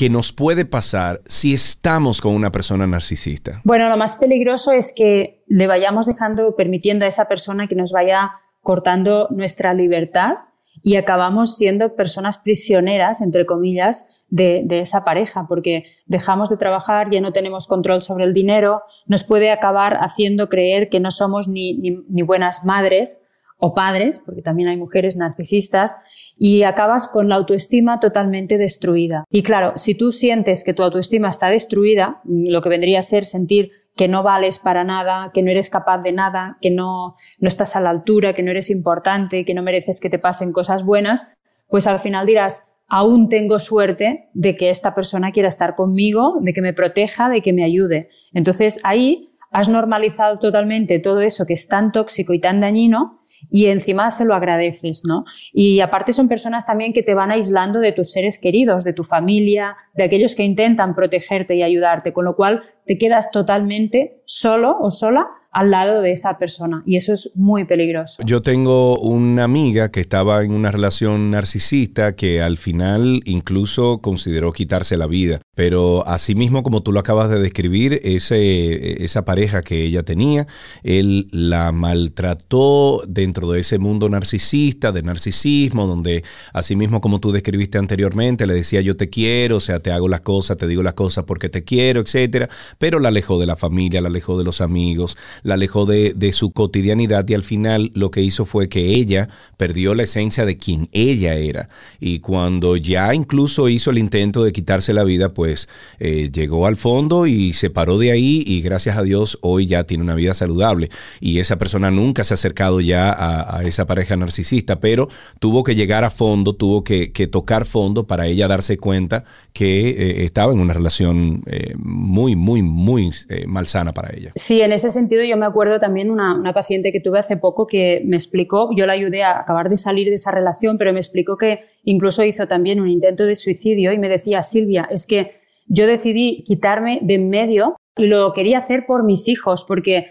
que 0.00 0.08
nos 0.08 0.32
puede 0.32 0.64
pasar 0.64 1.20
si 1.26 1.52
estamos 1.52 2.22
con 2.22 2.34
una 2.34 2.48
persona 2.48 2.86
narcisista? 2.86 3.60
Bueno, 3.64 3.86
lo 3.90 3.98
más 3.98 4.16
peligroso 4.16 4.72
es 4.72 4.94
que 4.96 5.44
le 5.46 5.66
vayamos 5.66 6.06
dejando, 6.06 6.56
permitiendo 6.56 7.04
a 7.04 7.08
esa 7.08 7.28
persona 7.28 7.66
que 7.66 7.74
nos 7.74 7.92
vaya 7.92 8.30
cortando 8.62 9.28
nuestra 9.28 9.74
libertad 9.74 10.36
y 10.82 10.96
acabamos 10.96 11.54
siendo 11.54 11.96
personas 11.96 12.38
prisioneras, 12.38 13.20
entre 13.20 13.44
comillas, 13.44 14.22
de, 14.30 14.64
esa 14.70 15.04
pareja, 15.04 15.44
porque 15.46 15.84
dejamos 16.06 16.48
de 16.48 16.56
trabajar, 16.56 17.10
ya 17.10 17.20
no 17.20 17.32
tenemos 17.32 17.66
control 17.66 18.00
sobre 18.00 18.24
el 18.24 18.32
dinero, 18.32 18.80
nos 19.04 19.24
puede 19.24 19.50
acabar 19.50 19.98
haciendo 20.00 20.48
creer 20.48 20.88
que 20.88 21.00
no 21.00 21.10
somos 21.10 21.46
ni, 21.46 21.74
ni 21.74 22.22
buenas 22.22 22.64
madres 22.64 23.22
o 23.58 23.74
padres, 23.74 24.18
porque 24.24 24.40
también 24.40 24.70
hay 24.70 24.78
mujeres 24.78 25.18
narcisistas, 25.18 25.98
y 26.42 26.62
acabas 26.62 27.06
con 27.06 27.28
la 27.28 27.34
autoestima 27.34 28.00
totalmente 28.00 28.56
destruida. 28.56 29.24
Y 29.30 29.42
claro, 29.42 29.74
si 29.76 29.94
tú 29.94 30.10
sientes 30.10 30.64
que 30.64 30.72
tu 30.72 30.82
autoestima 30.82 31.28
está 31.28 31.50
destruida, 31.50 32.22
lo 32.24 32.62
que 32.62 32.70
vendría 32.70 33.00
a 33.00 33.02
ser 33.02 33.26
sentir 33.26 33.72
que 33.94 34.08
no 34.08 34.22
vales 34.22 34.58
para 34.58 34.82
nada, 34.82 35.26
que 35.34 35.42
no 35.42 35.50
eres 35.50 35.68
capaz 35.68 35.98
de 35.98 36.12
nada, 36.12 36.56
que 36.62 36.70
no, 36.70 37.14
no 37.40 37.48
estás 37.48 37.76
a 37.76 37.82
la 37.82 37.90
altura, 37.90 38.32
que 38.32 38.42
no 38.42 38.52
eres 38.52 38.70
importante, 38.70 39.44
que 39.44 39.52
no 39.52 39.62
mereces 39.62 40.00
que 40.00 40.08
te 40.08 40.18
pasen 40.18 40.54
cosas 40.54 40.82
buenas, 40.82 41.36
pues 41.68 41.86
al 41.86 42.00
final 42.00 42.24
dirás, 42.24 42.74
aún 42.88 43.28
tengo 43.28 43.58
suerte 43.58 44.30
de 44.32 44.56
que 44.56 44.70
esta 44.70 44.94
persona 44.94 45.32
quiera 45.32 45.48
estar 45.50 45.74
conmigo, 45.74 46.38
de 46.40 46.54
que 46.54 46.62
me 46.62 46.72
proteja, 46.72 47.28
de 47.28 47.42
que 47.42 47.52
me 47.52 47.64
ayude. 47.64 48.08
Entonces 48.32 48.80
ahí 48.82 49.30
has 49.50 49.68
normalizado 49.68 50.38
totalmente 50.38 51.00
todo 51.00 51.20
eso 51.20 51.44
que 51.44 51.52
es 51.52 51.68
tan 51.68 51.92
tóxico 51.92 52.32
y 52.32 52.40
tan 52.40 52.62
dañino 52.62 53.19
y 53.48 53.66
encima 53.66 54.10
se 54.10 54.24
lo 54.24 54.34
agradeces, 54.34 55.02
¿no? 55.06 55.24
Y 55.52 55.80
aparte 55.80 56.12
son 56.12 56.28
personas 56.28 56.66
también 56.66 56.92
que 56.92 57.02
te 57.02 57.14
van 57.14 57.30
aislando 57.30 57.80
de 57.80 57.92
tus 57.92 58.12
seres 58.12 58.38
queridos, 58.38 58.84
de 58.84 58.92
tu 58.92 59.04
familia, 59.04 59.76
de 59.94 60.04
aquellos 60.04 60.34
que 60.34 60.44
intentan 60.44 60.94
protegerte 60.94 61.54
y 61.54 61.62
ayudarte, 61.62 62.12
con 62.12 62.24
lo 62.24 62.36
cual 62.36 62.62
te 62.86 62.98
quedas 62.98 63.30
totalmente 63.30 64.22
solo 64.24 64.76
o 64.80 64.90
sola 64.90 65.28
al 65.52 65.70
lado 65.70 66.00
de 66.00 66.12
esa 66.12 66.38
persona 66.38 66.82
y 66.86 66.96
eso 66.96 67.12
es 67.12 67.32
muy 67.34 67.64
peligroso. 67.64 68.22
Yo 68.24 68.40
tengo 68.42 68.98
una 69.00 69.44
amiga 69.44 69.90
que 69.90 70.00
estaba 70.00 70.42
en 70.42 70.52
una 70.52 70.70
relación 70.70 71.30
narcisista 71.30 72.14
que 72.14 72.40
al 72.40 72.56
final 72.56 73.20
incluso 73.24 73.98
consideró 74.00 74.52
quitarse 74.52 74.96
la 74.96 75.06
vida, 75.06 75.40
pero 75.60 76.08
así 76.08 76.34
mismo 76.34 76.62
como 76.62 76.82
tú 76.82 76.90
lo 76.90 77.00
acabas 77.00 77.28
de 77.28 77.38
describir, 77.38 78.00
ese, 78.02 79.04
esa 79.04 79.26
pareja 79.26 79.60
que 79.60 79.84
ella 79.84 80.02
tenía, 80.02 80.46
él 80.82 81.28
la 81.32 81.70
maltrató 81.70 83.02
dentro 83.06 83.52
de 83.52 83.60
ese 83.60 83.78
mundo 83.78 84.08
narcisista, 84.08 84.90
de 84.90 85.02
narcisismo, 85.02 85.86
donde 85.86 86.24
así 86.54 86.76
mismo 86.76 87.02
como 87.02 87.20
tú 87.20 87.30
describiste 87.30 87.76
anteriormente, 87.76 88.46
le 88.46 88.54
decía 88.54 88.80
yo 88.80 88.96
te 88.96 89.10
quiero, 89.10 89.58
o 89.58 89.60
sea, 89.60 89.80
te 89.80 89.92
hago 89.92 90.08
las 90.08 90.22
cosas, 90.22 90.56
te 90.56 90.66
digo 90.66 90.82
las 90.82 90.94
cosas 90.94 91.24
porque 91.24 91.50
te 91.50 91.62
quiero, 91.62 92.00
etcétera, 92.00 92.48
pero 92.78 92.98
la 92.98 93.08
alejó 93.08 93.38
de 93.38 93.44
la 93.44 93.56
familia, 93.56 94.00
la 94.00 94.08
alejó 94.08 94.38
de 94.38 94.44
los 94.44 94.62
amigos, 94.62 95.18
la 95.42 95.54
alejó 95.54 95.84
de, 95.84 96.32
su 96.32 96.52
cotidianidad 96.52 97.28
y 97.28 97.34
al 97.34 97.42
final 97.42 97.90
lo 97.92 98.10
que 98.10 98.22
hizo 98.22 98.46
fue 98.46 98.70
que 98.70 98.94
ella 98.94 99.28
perdió 99.58 99.94
la 99.94 100.04
esencia 100.04 100.46
de 100.46 100.56
quien 100.56 100.88
ella 100.92 101.34
era. 101.34 101.68
Y 101.98 102.20
cuando 102.20 102.76
ya 102.76 103.14
incluso 103.14 103.68
hizo 103.68 103.90
el 103.90 103.98
intento 103.98 104.42
de 104.42 104.52
quitarse 104.52 104.94
la 104.94 105.04
vida, 105.04 105.34
pues 105.34 105.49
eh, 105.98 106.30
llegó 106.32 106.66
al 106.66 106.76
fondo 106.76 107.26
y 107.26 107.52
se 107.52 107.70
paró 107.70 107.98
de 107.98 108.10
ahí 108.10 108.42
y 108.46 108.62
gracias 108.62 108.96
a 108.96 109.02
Dios 109.02 109.38
hoy 109.42 109.66
ya 109.66 109.84
tiene 109.84 110.02
una 110.02 110.14
vida 110.14 110.34
saludable. 110.34 110.88
Y 111.20 111.38
esa 111.38 111.58
persona 111.58 111.90
nunca 111.90 112.24
se 112.24 112.34
ha 112.34 112.36
acercado 112.36 112.80
ya 112.80 113.10
a, 113.10 113.62
esa 113.64 113.86
pareja 113.86 114.16
narcisista, 114.16 114.80
pero 114.80 115.08
tuvo 115.38 115.64
que 115.64 115.74
llegar 115.74 116.04
a 116.04 116.10
fondo, 116.10 116.54
tuvo 116.54 116.84
que, 116.84 117.10
tocar 117.30 117.66
fondo 117.66 118.06
para 118.06 118.26
ella 118.26 118.48
darse 118.48 118.78
cuenta 118.78 119.24
que 119.52 119.90
eh, 119.90 120.24
estaba 120.24 120.52
en 120.52 120.60
una 120.60 120.72
relación 120.72 121.42
eh, 121.46 121.74
muy, 121.76 122.34
muy, 122.34 122.62
muy 122.62 123.10
malsana 123.46 123.92
para 123.92 124.14
ella. 124.16 124.32
Sí, 124.34 124.60
en 124.62 124.72
ese 124.72 124.90
sentido 124.90 125.22
yo 125.22 125.36
me 125.36 125.46
acuerdo 125.46 125.78
también 125.78 126.10
una, 126.10 126.34
una 126.34 126.52
paciente 126.52 126.92
que 126.92 127.00
tuve 127.00 127.18
hace 127.18 127.36
poco 127.36 127.66
que 127.66 128.02
me 128.04 128.16
explicó, 128.16 128.70
yo 128.74 128.86
la 128.86 128.94
ayudé 128.94 129.22
a 129.22 129.40
acabar 129.40 129.68
de 129.68 129.76
salir 129.76 130.08
de 130.08 130.14
esa 130.14 130.30
relación, 130.30 130.78
pero 130.78 130.92
me 130.92 130.98
explicó 130.98 131.36
que 131.36 131.60
incluso 131.84 132.24
hizo 132.24 132.46
también 132.46 132.80
un 132.80 132.88
intento 132.88 133.24
de 133.24 133.34
suicidio 133.34 133.92
y 133.92 133.98
me 133.98 134.08
decía, 134.08 134.42
Silvia, 134.42 134.88
es 134.90 135.06
que 135.06 135.32
yo 135.70 135.86
decidí 135.86 136.42
quitarme 136.44 136.98
de 137.02 137.14
en 137.14 137.30
medio 137.30 137.76
y 137.96 138.08
lo 138.08 138.32
quería 138.32 138.58
hacer 138.58 138.84
por 138.86 139.04
mis 139.04 139.28
hijos, 139.28 139.64
porque 139.66 140.06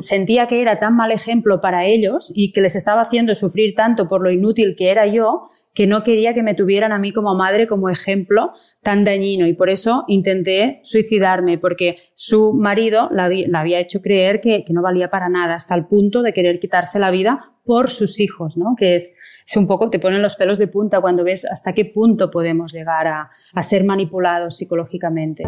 sentía 0.00 0.48
que 0.48 0.60
era 0.60 0.80
tan 0.80 0.96
mal 0.96 1.12
ejemplo 1.12 1.60
para 1.60 1.86
ellos 1.86 2.32
y 2.34 2.52
que 2.52 2.60
les 2.60 2.74
estaba 2.74 3.02
haciendo 3.02 3.34
sufrir 3.34 3.74
tanto 3.76 4.08
por 4.08 4.22
lo 4.22 4.30
inútil 4.30 4.74
que 4.76 4.90
era 4.90 5.06
yo, 5.06 5.44
que 5.72 5.86
no 5.86 6.02
quería 6.02 6.34
que 6.34 6.42
me 6.42 6.54
tuvieran 6.54 6.90
a 6.92 6.98
mí 6.98 7.12
como 7.12 7.36
madre 7.36 7.68
como 7.68 7.88
ejemplo 7.88 8.52
tan 8.82 9.04
dañino. 9.04 9.46
Y 9.46 9.54
por 9.54 9.70
eso 9.70 10.02
intenté 10.08 10.80
suicidarme, 10.82 11.58
porque 11.58 11.96
su 12.14 12.52
marido 12.52 13.08
la, 13.12 13.30
había 13.58 13.78
hecho 13.78 14.00
creer 14.02 14.40
que, 14.40 14.64
no 14.70 14.82
valía 14.82 15.10
para 15.10 15.28
nada, 15.28 15.54
hasta 15.54 15.74
el 15.74 15.86
punto 15.86 16.22
de 16.22 16.32
querer 16.32 16.58
quitarse 16.58 16.98
la 16.98 17.10
vida 17.10 17.40
por 17.64 17.90
sus 17.90 18.20
hijos, 18.20 18.56
¿no? 18.56 18.74
Que 18.76 18.96
es, 18.96 19.14
es 19.46 19.56
un 19.56 19.66
poco, 19.66 19.90
te 19.90 19.98
ponen 19.98 20.22
los 20.22 20.34
pelos 20.36 20.58
de 20.58 20.66
punta 20.66 21.00
cuando 21.00 21.24
ves 21.24 21.44
hasta 21.44 21.72
qué 21.72 21.84
punto 21.84 22.30
podemos 22.30 22.72
llegar 22.72 23.06
a, 23.06 23.28
a 23.54 23.62
ser 23.62 23.84
manipulados 23.84 24.56
psicológicamente. 24.56 25.44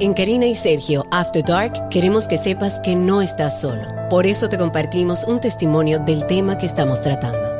En 0.00 0.14
Karina 0.14 0.46
y 0.46 0.54
Sergio 0.54 1.06
After 1.10 1.44
Dark 1.44 1.88
queremos 1.88 2.28
que 2.28 2.38
sepas 2.38 2.78
que 2.78 2.94
no 2.94 3.20
estás 3.20 3.60
solo. 3.60 3.82
Por 4.08 4.26
eso 4.26 4.48
te 4.48 4.56
compartimos 4.56 5.24
un 5.24 5.40
testimonio 5.40 5.98
del 5.98 6.24
tema 6.26 6.56
que 6.56 6.66
estamos 6.66 7.00
tratando. 7.00 7.57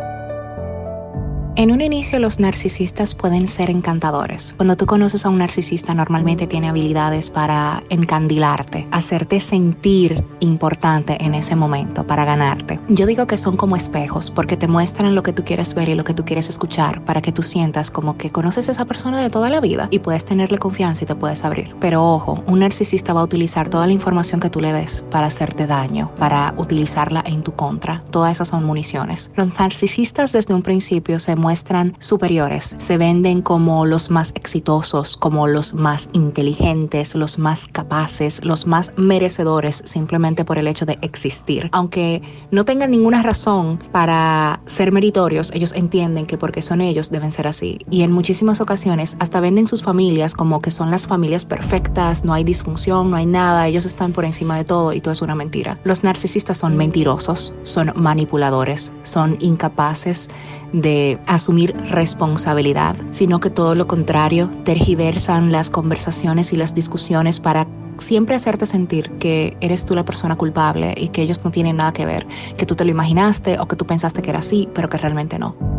En 1.58 1.72
un 1.72 1.80
inicio 1.80 2.20
los 2.20 2.38
narcisistas 2.38 3.16
pueden 3.16 3.48
ser 3.48 3.68
encantadores. 3.68 4.54
Cuando 4.56 4.76
tú 4.76 4.86
conoces 4.86 5.26
a 5.26 5.28
un 5.28 5.38
narcisista 5.38 5.92
normalmente 5.92 6.46
tiene 6.46 6.68
habilidades 6.68 7.30
para 7.30 7.82
encandilarte, 7.90 8.86
hacerte 8.92 9.40
sentir 9.40 10.22
importante 10.38 11.16
en 11.20 11.34
ese 11.34 11.56
momento, 11.56 12.06
para 12.06 12.24
ganarte. 12.24 12.78
Yo 12.88 13.06
digo 13.06 13.26
que 13.26 13.36
son 13.36 13.56
como 13.56 13.74
espejos 13.74 14.30
porque 14.30 14.56
te 14.56 14.68
muestran 14.68 15.16
lo 15.16 15.24
que 15.24 15.32
tú 15.32 15.42
quieres 15.42 15.74
ver 15.74 15.88
y 15.88 15.96
lo 15.96 16.04
que 16.04 16.14
tú 16.14 16.24
quieres 16.24 16.48
escuchar 16.48 17.04
para 17.04 17.20
que 17.20 17.32
tú 17.32 17.42
sientas 17.42 17.90
como 17.90 18.16
que 18.16 18.30
conoces 18.30 18.68
a 18.68 18.72
esa 18.72 18.84
persona 18.84 19.20
de 19.20 19.28
toda 19.28 19.50
la 19.50 19.60
vida 19.60 19.88
y 19.90 19.98
puedes 19.98 20.24
tenerle 20.24 20.58
confianza 20.58 21.02
y 21.02 21.06
te 21.08 21.16
puedes 21.16 21.44
abrir. 21.44 21.74
Pero 21.80 22.04
ojo, 22.04 22.40
un 22.46 22.60
narcisista 22.60 23.12
va 23.12 23.22
a 23.22 23.24
utilizar 23.24 23.68
toda 23.68 23.88
la 23.88 23.92
información 23.92 24.38
que 24.38 24.48
tú 24.48 24.60
le 24.60 24.72
des 24.72 25.02
para 25.10 25.26
hacerte 25.26 25.66
daño, 25.66 26.12
para 26.20 26.54
utilizarla 26.56 27.24
en 27.26 27.42
tu 27.42 27.50
contra. 27.50 28.04
Todas 28.12 28.30
esas 28.30 28.46
son 28.46 28.62
municiones. 28.62 29.32
Los 29.34 29.58
narcisistas 29.58 30.30
desde 30.30 30.54
un 30.54 30.62
principio 30.62 31.18
se 31.18 31.34
muestran 31.34 31.47
muestran 31.48 31.96
superiores, 31.98 32.76
se 32.76 32.98
venden 32.98 33.40
como 33.40 33.86
los 33.86 34.10
más 34.10 34.32
exitosos, 34.34 35.16
como 35.16 35.46
los 35.46 35.72
más 35.72 36.10
inteligentes, 36.12 37.14
los 37.14 37.38
más 37.38 37.66
capaces, 37.68 38.44
los 38.44 38.66
más 38.66 38.92
merecedores 38.98 39.80
simplemente 39.86 40.44
por 40.44 40.58
el 40.58 40.68
hecho 40.68 40.84
de 40.84 40.98
existir. 41.00 41.70
Aunque 41.72 42.20
no 42.50 42.66
tengan 42.66 42.90
ninguna 42.90 43.22
razón 43.22 43.82
para 43.92 44.60
ser 44.66 44.92
meritorios, 44.92 45.50
ellos 45.54 45.72
entienden 45.72 46.26
que 46.26 46.36
porque 46.36 46.60
son 46.60 46.82
ellos 46.82 47.08
deben 47.08 47.32
ser 47.32 47.46
así. 47.46 47.78
Y 47.90 48.02
en 48.02 48.12
muchísimas 48.12 48.60
ocasiones 48.60 49.16
hasta 49.18 49.40
venden 49.40 49.66
sus 49.66 49.82
familias 49.82 50.34
como 50.34 50.60
que 50.60 50.70
son 50.70 50.90
las 50.90 51.06
familias 51.06 51.46
perfectas, 51.46 52.26
no 52.26 52.34
hay 52.34 52.44
disfunción, 52.44 53.10
no 53.10 53.16
hay 53.16 53.24
nada, 53.24 53.68
ellos 53.68 53.86
están 53.86 54.12
por 54.12 54.26
encima 54.26 54.58
de 54.58 54.64
todo 54.64 54.92
y 54.92 55.00
todo 55.00 55.12
es 55.12 55.22
una 55.22 55.34
mentira. 55.34 55.78
Los 55.84 56.04
narcisistas 56.04 56.58
son 56.58 56.76
mentirosos, 56.76 57.54
son 57.62 57.90
manipuladores, 57.96 58.92
son 59.02 59.38
incapaces 59.40 60.28
de 60.72 61.18
asumir 61.38 61.74
responsabilidad, 61.90 62.94
sino 63.10 63.40
que 63.40 63.50
todo 63.50 63.74
lo 63.74 63.86
contrario, 63.86 64.50
tergiversan 64.64 65.50
las 65.50 65.70
conversaciones 65.70 66.52
y 66.52 66.56
las 66.56 66.74
discusiones 66.74 67.40
para 67.40 67.66
siempre 67.98 68.36
hacerte 68.36 68.66
sentir 68.66 69.10
que 69.18 69.56
eres 69.60 69.84
tú 69.84 69.94
la 69.94 70.04
persona 70.04 70.36
culpable 70.36 70.94
y 70.96 71.08
que 71.08 71.22
ellos 71.22 71.44
no 71.44 71.50
tienen 71.50 71.76
nada 71.76 71.92
que 71.92 72.06
ver, 72.06 72.26
que 72.56 72.66
tú 72.66 72.74
te 72.74 72.84
lo 72.84 72.90
imaginaste 72.90 73.58
o 73.58 73.66
que 73.66 73.76
tú 73.76 73.86
pensaste 73.86 74.22
que 74.22 74.30
era 74.30 74.38
así, 74.40 74.68
pero 74.74 74.88
que 74.88 74.98
realmente 74.98 75.38
no. 75.38 75.77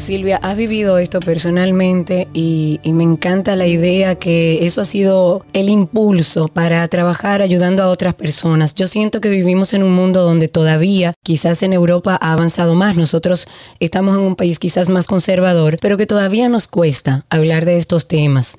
Silvia, 0.00 0.38
has 0.42 0.56
vivido 0.56 0.98
esto 0.98 1.20
personalmente 1.20 2.28
y, 2.32 2.80
me 2.84 3.04
encanta 3.04 3.54
la 3.54 3.66
idea 3.66 4.16
que 4.16 4.66
eso 4.66 4.80
ha 4.80 4.84
sido 4.84 5.44
el 5.52 5.68
impulso 5.68 6.48
para 6.48 6.86
trabajar 6.88 7.40
ayudando 7.40 7.82
a 7.82 7.88
otras 7.88 8.14
personas. 8.14 8.74
Yo 8.74 8.88
siento 8.88 9.20
que 9.20 9.28
vivimos 9.28 9.74
en 9.74 9.82
un 9.82 9.92
mundo 9.92 10.22
donde 10.22 10.48
todavía, 10.48 11.14
quizás 11.22 11.62
en 11.62 11.72
Europa 11.72 12.18
ha 12.20 12.32
avanzado 12.32 12.74
más, 12.74 12.96
nosotros 12.96 13.46
estamos 13.78 14.16
en 14.16 14.22
un 14.22 14.36
país 14.36 14.58
quizás 14.58 14.88
más 14.88 15.06
conservador, 15.06 15.78
pero 15.80 15.96
que 15.96 16.06
todavía 16.06 16.48
nos 16.48 16.66
cuesta 16.66 17.24
hablar 17.30 17.64
de 17.64 17.76
estos 17.76 18.08
temas. 18.08 18.56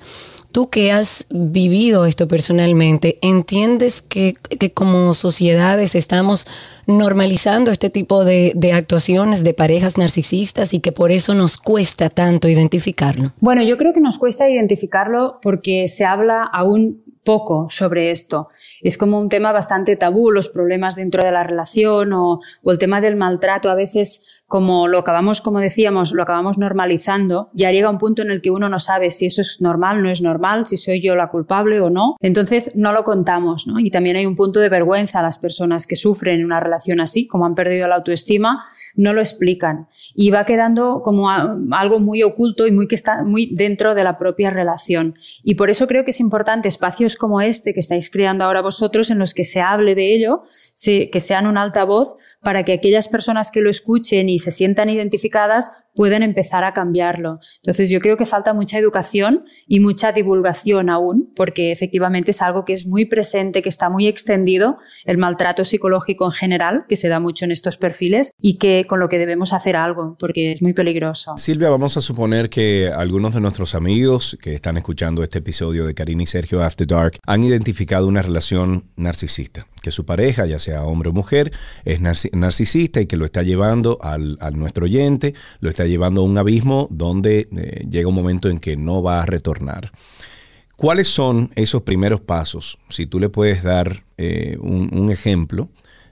Tú 0.52 0.68
que 0.68 0.92
has 0.92 1.26
vivido 1.30 2.04
esto 2.04 2.28
personalmente, 2.28 3.18
¿entiendes 3.22 4.02
que, 4.02 4.34
como 4.74 5.14
sociedades 5.14 5.94
estamos 5.94 6.46
normalizando 6.86 7.70
este 7.70 7.88
tipo 7.90 8.24
de, 8.24 8.52
de, 8.54 8.72
actuaciones 8.74 9.44
de 9.44 9.54
parejas 9.54 9.96
narcisistas 9.96 10.74
y 10.74 10.80
que 10.80 10.92
por 10.92 11.10
eso 11.10 11.34
nos 11.34 11.56
cuesta 11.56 12.10
tanto 12.10 12.48
identificarlo? 12.48 13.32
Bueno, 13.40 13.62
yo 13.62 13.78
creo 13.78 13.92
que 13.94 14.00
nos 14.00 14.18
cuesta 14.18 14.48
identificarlo 14.48 15.38
porque 15.40 15.88
se 15.88 16.04
habla 16.04 16.42
aún 16.42 17.02
poco 17.24 17.68
sobre 17.70 18.10
esto. 18.10 18.48
Es 18.82 18.98
como 18.98 19.20
un 19.20 19.28
tema 19.28 19.52
bastante 19.52 19.96
tabú, 19.96 20.30
los 20.30 20.48
problemas 20.48 20.96
dentro 20.96 21.24
de 21.24 21.32
la 21.32 21.44
relación 21.44 22.12
o, 22.12 22.40
o 22.62 22.70
el 22.70 22.78
tema 22.78 23.00
del 23.00 23.16
maltrato 23.16 23.70
a 23.70 23.74
veces 23.74 24.41
como 24.52 24.86
lo 24.86 24.98
acabamos, 24.98 25.40
como 25.40 25.60
decíamos, 25.60 26.12
lo 26.12 26.22
acabamos 26.22 26.58
normalizando, 26.58 27.48
ya 27.54 27.72
llega 27.72 27.88
un 27.88 27.96
punto 27.96 28.20
en 28.20 28.30
el 28.30 28.42
que 28.42 28.50
uno 28.50 28.68
no 28.68 28.78
sabe 28.78 29.08
si 29.08 29.24
eso 29.24 29.40
es 29.40 29.62
normal, 29.62 30.02
no 30.02 30.10
es 30.10 30.20
normal, 30.20 30.66
si 30.66 30.76
soy 30.76 31.00
yo 31.00 31.14
la 31.14 31.30
culpable 31.30 31.80
o 31.80 31.88
no. 31.88 32.16
Entonces 32.20 32.76
no 32.76 32.92
lo 32.92 33.02
contamos, 33.02 33.66
¿no? 33.66 33.80
Y 33.80 33.90
también 33.90 34.16
hay 34.16 34.26
un 34.26 34.34
punto 34.34 34.60
de 34.60 34.68
vergüenza 34.68 35.20
a 35.20 35.22
las 35.22 35.38
personas 35.38 35.86
que 35.86 35.96
sufren 35.96 36.44
una 36.44 36.60
relación 36.60 37.00
así, 37.00 37.26
como 37.26 37.46
han 37.46 37.54
perdido 37.54 37.88
la 37.88 37.94
autoestima, 37.94 38.62
no 38.94 39.14
lo 39.14 39.22
explican. 39.22 39.86
Y 40.14 40.30
va 40.30 40.44
quedando 40.44 41.00
como 41.00 41.30
algo 41.30 41.98
muy 41.98 42.22
oculto 42.22 42.66
y 42.66 42.72
muy 42.72 42.88
que 42.88 42.94
está 42.94 43.24
muy 43.24 43.54
dentro 43.54 43.94
de 43.94 44.04
la 44.04 44.18
propia 44.18 44.50
relación. 44.50 45.14
Y 45.42 45.54
por 45.54 45.70
eso 45.70 45.86
creo 45.86 46.04
que 46.04 46.10
es 46.10 46.20
importante 46.20 46.68
espacios 46.68 47.16
como 47.16 47.40
este 47.40 47.72
que 47.72 47.80
estáis 47.80 48.10
creando 48.10 48.44
ahora 48.44 48.60
vosotros 48.60 49.08
en 49.08 49.18
los 49.18 49.32
que 49.32 49.44
se 49.44 49.62
hable 49.62 49.94
de 49.94 50.14
ello, 50.14 50.42
que 50.84 51.20
sean 51.20 51.46
un 51.46 51.56
altavoz 51.56 52.16
para 52.42 52.64
que 52.64 52.74
aquellas 52.74 53.08
personas 53.08 53.50
que 53.50 53.62
lo 53.62 53.70
escuchen 53.70 54.28
y 54.28 54.41
se 54.42 54.50
sientan 54.50 54.90
identificadas 54.90 55.70
pueden 55.94 56.22
empezar 56.22 56.64
a 56.64 56.72
cambiarlo. 56.72 57.38
Entonces 57.56 57.90
yo 57.90 58.00
creo 58.00 58.16
que 58.16 58.26
falta 58.26 58.54
mucha 58.54 58.78
educación 58.78 59.44
y 59.66 59.80
mucha 59.80 60.12
divulgación 60.12 60.90
aún, 60.90 61.32
porque 61.34 61.72
efectivamente 61.72 62.30
es 62.30 62.42
algo 62.42 62.64
que 62.64 62.72
es 62.72 62.86
muy 62.86 63.04
presente, 63.04 63.62
que 63.62 63.68
está 63.68 63.90
muy 63.90 64.06
extendido, 64.06 64.78
el 65.04 65.18
maltrato 65.18 65.64
psicológico 65.64 66.24
en 66.26 66.32
general, 66.32 66.84
que 66.88 66.96
se 66.96 67.08
da 67.08 67.20
mucho 67.20 67.44
en 67.44 67.52
estos 67.52 67.76
perfiles 67.76 68.32
y 68.40 68.58
que 68.58 68.84
con 68.88 69.00
lo 69.00 69.08
que 69.08 69.18
debemos 69.18 69.52
hacer 69.52 69.76
algo, 69.76 70.16
porque 70.18 70.52
es 70.52 70.62
muy 70.62 70.72
peligroso. 70.72 71.36
Silvia, 71.36 71.70
vamos 71.70 71.96
a 71.96 72.00
suponer 72.00 72.50
que 72.50 72.90
algunos 72.94 73.34
de 73.34 73.40
nuestros 73.40 73.74
amigos 73.74 74.38
que 74.40 74.54
están 74.54 74.76
escuchando 74.76 75.22
este 75.22 75.38
episodio 75.38 75.86
de 75.86 75.94
Karina 75.94 76.22
y 76.22 76.26
Sergio 76.26 76.62
After 76.62 76.86
Dark 76.86 77.18
han 77.26 77.44
identificado 77.44 78.06
una 78.06 78.22
relación 78.22 78.84
narcisista 78.96 79.66
que 79.82 79.90
su 79.90 80.06
pareja, 80.06 80.46
ya 80.46 80.58
sea 80.58 80.84
hombre 80.84 81.10
o 81.10 81.12
mujer, 81.12 81.52
es 81.84 82.00
narcisista 82.00 83.00
y 83.00 83.06
que 83.06 83.16
lo 83.16 83.26
está 83.26 83.42
llevando 83.42 83.98
al, 84.00 84.38
nuestro 84.54 84.84
oyente, 84.84 85.34
lo 85.60 85.68
está 85.68 85.81
llevando 85.86 86.20
a 86.20 86.24
un 86.24 86.38
abismo 86.38 86.88
donde 86.90 87.48
eh, 87.56 87.86
llega 87.88 88.08
un 88.08 88.14
momento 88.14 88.48
en 88.48 88.58
que 88.58 88.76
no 88.76 89.02
va 89.02 89.22
a 89.22 89.26
retornar. 89.26 89.92
¿Cuáles 90.76 91.06
son 91.06 91.50
esos 91.54 91.82
primeros 91.82 92.20
pasos? 92.20 92.78
Si 92.88 93.06
tú 93.06 93.20
le 93.20 93.28
puedes 93.28 93.62
dar 93.62 94.02
eh, 94.16 94.56
un, 94.60 95.10
ejemplo, 95.12 95.68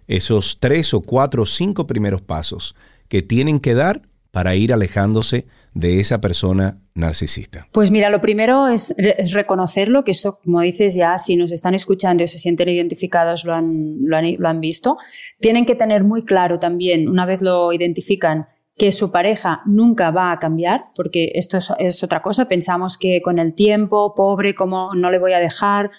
esos 0.07 0.59
tres 0.61 0.95
o 0.95 1.01
cuatro 1.01 1.43
o 1.43 1.47
cinco 1.47 1.87
primeros 1.87 2.23
pasos 2.23 2.77
que 3.09 3.21
tienen 3.21 3.59
que 3.59 3.75
dar 3.75 4.03
para 4.31 4.55
ir 4.55 4.73
alejándose 4.73 5.47
de 5.75 5.99
esa 5.99 6.21
persona 6.21 6.79
narcisista? 6.95 7.67
Pues 7.73 7.91
mira, 7.91 8.11
lo 8.11 8.21
primero 8.21 8.69
es, 8.69 8.95
reconocerlo, 9.33 10.05
que 10.05 10.13
eso, 10.13 10.39
como 10.45 10.61
dices, 10.61 10.95
ya 10.95 11.19
si 11.19 11.35
nos 11.35 11.51
están 11.51 11.75
escuchando 11.75 12.23
y 12.23 12.29
se 12.29 12.39
sienten 12.39 12.69
identificados, 12.69 13.45
lo 13.45 13.55
han, 13.55 13.99
lo 14.03 14.49
han 14.49 14.61
visto. 14.61 14.99
Tienen 15.41 15.67
que 15.67 15.75
tener 15.75 16.05
muy 16.05 16.25
claro 16.25 16.59
también, 16.59 17.09
una 17.09 17.27
vez 17.27 17.43
lo 17.43 17.73
identifican, 17.73 18.47
que 18.81 18.93
su 18.93 19.11
pareja 19.11 19.61
nunca 19.67 20.11
va 20.11 20.33
a 20.33 20.39
cambiar, 20.39 20.87
porque 20.95 21.33
esto 21.35 21.59
es, 21.79 22.03
otra 22.03 22.23
cosa, 22.23 22.49
pensamos 22.49 22.97
que 22.97 23.21
con 23.21 23.39
el 23.39 23.53
tiempo, 23.53 24.15
pobre, 24.17 24.55
como 24.55 24.95
no 24.95 25.11
le 25.11 25.19
voy 25.19 25.35
a 25.35 25.39
dejar, 25.39 25.91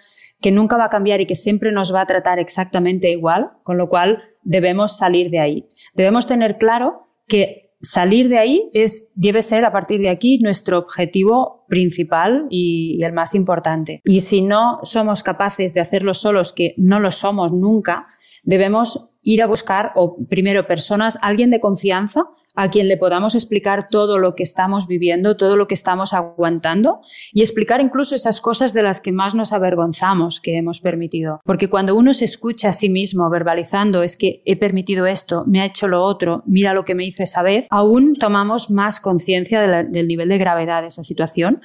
que 0.42 0.50
nunca 0.50 0.78
va 0.78 0.86
a 0.86 0.90
cambiar 0.90 1.22
y 1.22 1.28
que 1.28 1.36
siempre 1.36 1.72
nos 1.72 1.94
va 1.94 2.02
a 2.02 2.08
tratar 2.08 2.40
exactamente 2.40 3.12
igual, 3.12 3.52
con 3.62 3.78
lo 3.78 3.88
cual 3.88 4.24
debemos 4.42 4.98
salir 4.98 5.30
de 5.30 5.40
ahí. 5.40 5.68
Debemos 5.94 6.26
tener 6.26 6.58
claro 6.58 7.08
que 7.28 7.72
salir 7.82 8.30
de 8.30 8.40
ahí 8.40 8.72
es, 8.74 9.12
debe 9.14 9.44
ser 9.44 9.64
a 9.64 9.72
partir 9.72 10.02
de 10.02 10.10
aquí 10.10 10.40
nuestro 10.40 10.80
objetivo 10.80 11.68
principal 11.68 12.48
y, 12.50 13.00
el 13.04 13.14
más 13.14 13.36
importante. 13.36 14.02
Y 14.06 14.22
si 14.22 14.42
no 14.42 14.80
somos 14.82 15.22
capaces 15.22 15.76
de 15.76 15.82
hacerlo 15.82 16.16
solos, 16.16 16.52
que 16.52 16.74
no 16.78 17.00
lo 17.00 17.12
somos 17.12 17.54
nunca, 17.54 18.08
debemos 18.42 19.08
ir 19.22 19.44
a 19.44 19.46
buscar, 19.46 19.92
o 19.94 20.18
primero, 20.28 20.66
personas, 20.66 21.20
alguien 21.22 21.52
de 21.52 21.60
confianza, 21.60 22.24
a 22.56 22.70
quien 22.70 22.88
le 22.88 22.98
podamos 22.98 23.36
explicar 23.36 23.88
todo 23.90 24.18
lo 24.18 24.36
que 24.36 24.44
estamos 24.44 24.88
viviendo, 24.88 25.38
todo 25.38 25.58
lo 25.58 25.68
que 25.68 25.74
estamos 25.74 26.14
aguantando 26.14 27.02
y 27.34 27.42
explicar 27.42 27.82
incluso 27.82 28.16
esas 28.16 28.42
cosas 28.42 28.74
de 28.74 28.84
las 28.84 29.02
que 29.02 29.12
más 29.12 29.36
nos 29.36 29.54
avergonzamos 29.54 30.42
que 30.42 30.58
hemos 30.58 30.82
permitido. 30.82 31.42
Porque 31.46 31.70
cuando 31.70 31.96
uno 31.96 32.14
se 32.14 32.26
escucha 32.26 32.70
a 32.70 32.74
sí 32.74 32.90
mismo 32.90 33.30
verbalizando 33.30 34.04
es 34.04 34.18
que 34.18 34.42
he 34.46 34.56
permitido 34.56 35.06
esto, 35.06 35.44
me 35.48 35.62
ha 35.62 35.66
hecho 35.66 35.88
lo 35.88 36.04
otro, 36.04 36.44
mira 36.46 36.74
lo 36.74 36.84
que 36.84 36.96
me 36.96 37.06
hizo 37.06 37.24
esa 37.24 37.44
vez, 37.44 37.68
aún 37.70 38.16
tomamos 38.16 38.70
más 38.70 39.00
conciencia 39.00 39.62
del 39.62 40.08
nivel 40.08 40.30
de 40.30 40.38
gravedad 40.38 40.82
de 40.82 40.88
esa 40.88 41.04
situación. 41.04 41.62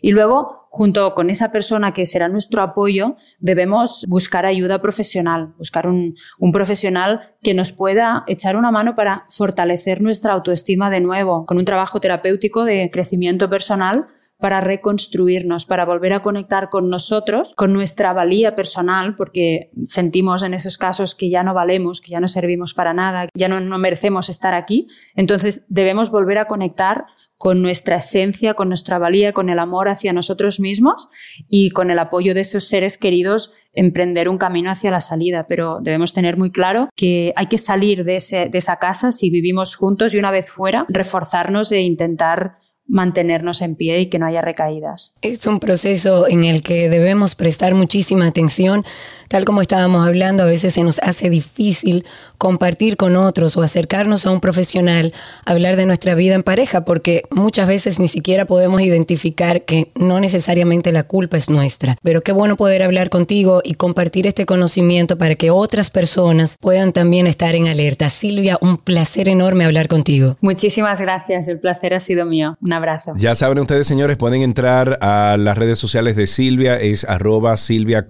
Y 0.00 0.12
luego, 0.12 0.66
junto 0.70 1.14
con 1.14 1.30
esa 1.30 1.50
persona 1.50 1.92
que 1.92 2.04
será 2.04 2.28
nuestro 2.28 2.62
apoyo, 2.62 3.16
debemos 3.38 4.06
buscar 4.08 4.46
ayuda 4.46 4.80
profesional, 4.80 5.54
buscar 5.58 5.86
un, 5.86 6.14
profesional 6.52 7.34
que 7.42 7.54
nos 7.54 7.72
pueda 7.72 8.24
echar 8.26 8.56
una 8.56 8.70
mano 8.70 8.94
para 8.94 9.24
fortalecer 9.30 10.00
nuestra 10.00 10.32
autoestima 10.32 10.90
de 10.90 11.00
nuevo, 11.00 11.46
con 11.46 11.58
un 11.58 11.64
trabajo 11.64 12.00
terapéutico 12.00 12.64
de 12.64 12.90
crecimiento 12.92 13.48
personal 13.48 14.06
para 14.38 14.60
reconstruirnos, 14.60 15.66
para 15.66 15.84
volver 15.84 16.14
a 16.14 16.22
conectar 16.22 16.70
con 16.70 16.88
nosotros, 16.88 17.52
con 17.54 17.72
nuestra 17.74 18.14
valía 18.14 18.56
personal, 18.56 19.14
porque 19.14 19.70
sentimos 19.84 20.42
en 20.42 20.54
esos 20.54 20.78
casos 20.78 21.14
que 21.14 21.28
ya 21.28 21.42
no 21.42 21.52
valemos, 21.52 22.00
que 22.00 22.12
ya 22.12 22.20
no 22.20 22.28
servimos 22.28 22.72
para 22.72 22.94
nada, 22.94 23.26
ya 23.34 23.48
no 23.48 23.78
merecemos 23.78 24.30
estar 24.30 24.54
aquí. 24.54 24.88
Entonces 25.14 25.66
debemos 25.68 26.10
volver 26.10 26.38
a 26.38 26.46
conectar 26.46 27.04
con 27.40 27.62
nuestra 27.62 27.96
esencia, 27.96 28.52
con 28.52 28.68
nuestra 28.68 28.98
valía, 28.98 29.32
con 29.32 29.48
el 29.48 29.58
amor 29.58 29.88
hacia 29.88 30.12
nosotros 30.12 30.60
mismos 30.60 31.08
y 31.48 31.70
con 31.70 31.90
el 31.90 31.98
apoyo 31.98 32.34
de 32.34 32.40
esos 32.40 32.68
seres 32.68 32.98
queridos 32.98 33.54
emprender 33.72 34.28
un 34.28 34.36
camino 34.36 34.70
hacia 34.70 34.90
la 34.90 35.00
salida. 35.00 35.46
Pero 35.48 35.78
debemos 35.80 36.12
tener 36.12 36.36
muy 36.36 36.52
claro 36.52 36.90
que 36.94 37.32
hay 37.36 37.46
que 37.46 37.56
salir 37.56 38.04
de, 38.04 38.16
esa 38.16 38.76
casa 38.76 39.10
si 39.10 39.30
vivimos 39.30 39.74
juntos 39.74 40.12
y 40.12 40.18
una 40.18 40.30
vez 40.30 40.50
fuera, 40.50 40.84
reforzarnos 40.90 41.72
e 41.72 41.80
intentar 41.80 42.56
mantenernos 42.90 43.62
en 43.62 43.76
pie 43.76 44.00
y 44.00 44.08
que 44.08 44.18
no 44.18 44.26
haya 44.26 44.42
recaídas. 44.42 45.14
Es 45.22 45.46
un 45.46 45.60
proceso 45.60 46.28
en 46.28 46.44
el 46.44 46.62
que 46.62 46.88
debemos 46.88 47.34
prestar 47.34 47.74
muchísima 47.74 48.26
atención. 48.26 48.84
Tal 49.28 49.44
como 49.44 49.62
estábamos 49.62 50.06
hablando, 50.06 50.42
a 50.42 50.46
veces 50.46 50.74
se 50.74 50.82
nos 50.82 50.98
hace 50.98 51.30
difícil 51.30 52.04
compartir 52.36 52.96
con 52.96 53.14
otros 53.14 53.56
o 53.56 53.62
acercarnos 53.62 54.26
a 54.26 54.32
un 54.32 54.40
profesional, 54.40 55.12
hablar 55.46 55.76
de 55.76 55.86
nuestra 55.86 56.16
vida 56.16 56.34
en 56.34 56.42
pareja, 56.42 56.84
porque 56.84 57.22
muchas 57.30 57.68
veces 57.68 58.00
ni 58.00 58.08
siquiera 58.08 58.44
podemos 58.44 58.80
identificar 58.80 59.64
que 59.64 59.92
no 59.94 60.18
necesariamente 60.18 60.90
la 60.90 61.04
culpa 61.04 61.36
es 61.36 61.48
nuestra. 61.48 61.96
Pero 62.02 62.22
qué 62.22 62.32
bueno 62.32 62.56
poder 62.56 62.82
hablar 62.82 63.08
contigo 63.08 63.60
y 63.62 63.74
compartir 63.74 64.26
este 64.26 64.46
conocimiento 64.46 65.16
para 65.16 65.36
que 65.36 65.50
otras 65.50 65.90
personas 65.90 66.56
puedan 66.60 66.92
también 66.92 67.28
estar 67.28 67.54
en 67.54 67.68
alerta. 67.68 68.08
Silvia, 68.08 68.58
un 68.60 68.78
placer 68.78 69.28
enorme 69.28 69.64
hablar 69.64 69.86
contigo. 69.86 70.36
Muchísimas 70.40 71.00
gracias, 71.00 71.46
el 71.46 71.60
placer 71.60 71.94
ha 71.94 72.00
sido 72.00 72.24
mío. 72.24 72.58
Una 72.60 72.79
abrazo. 72.80 73.12
Ya 73.16 73.34
saben 73.34 73.58
ustedes, 73.58 73.86
señores, 73.86 74.16
pueden 74.16 74.42
entrar 74.42 74.98
a 75.00 75.36
las 75.38 75.56
redes 75.56 75.78
sociales 75.78 76.16
de 76.16 76.26
Silvia, 76.26 76.78
es 76.78 77.04
arroba 77.04 77.56
Silvia. 77.56 78.06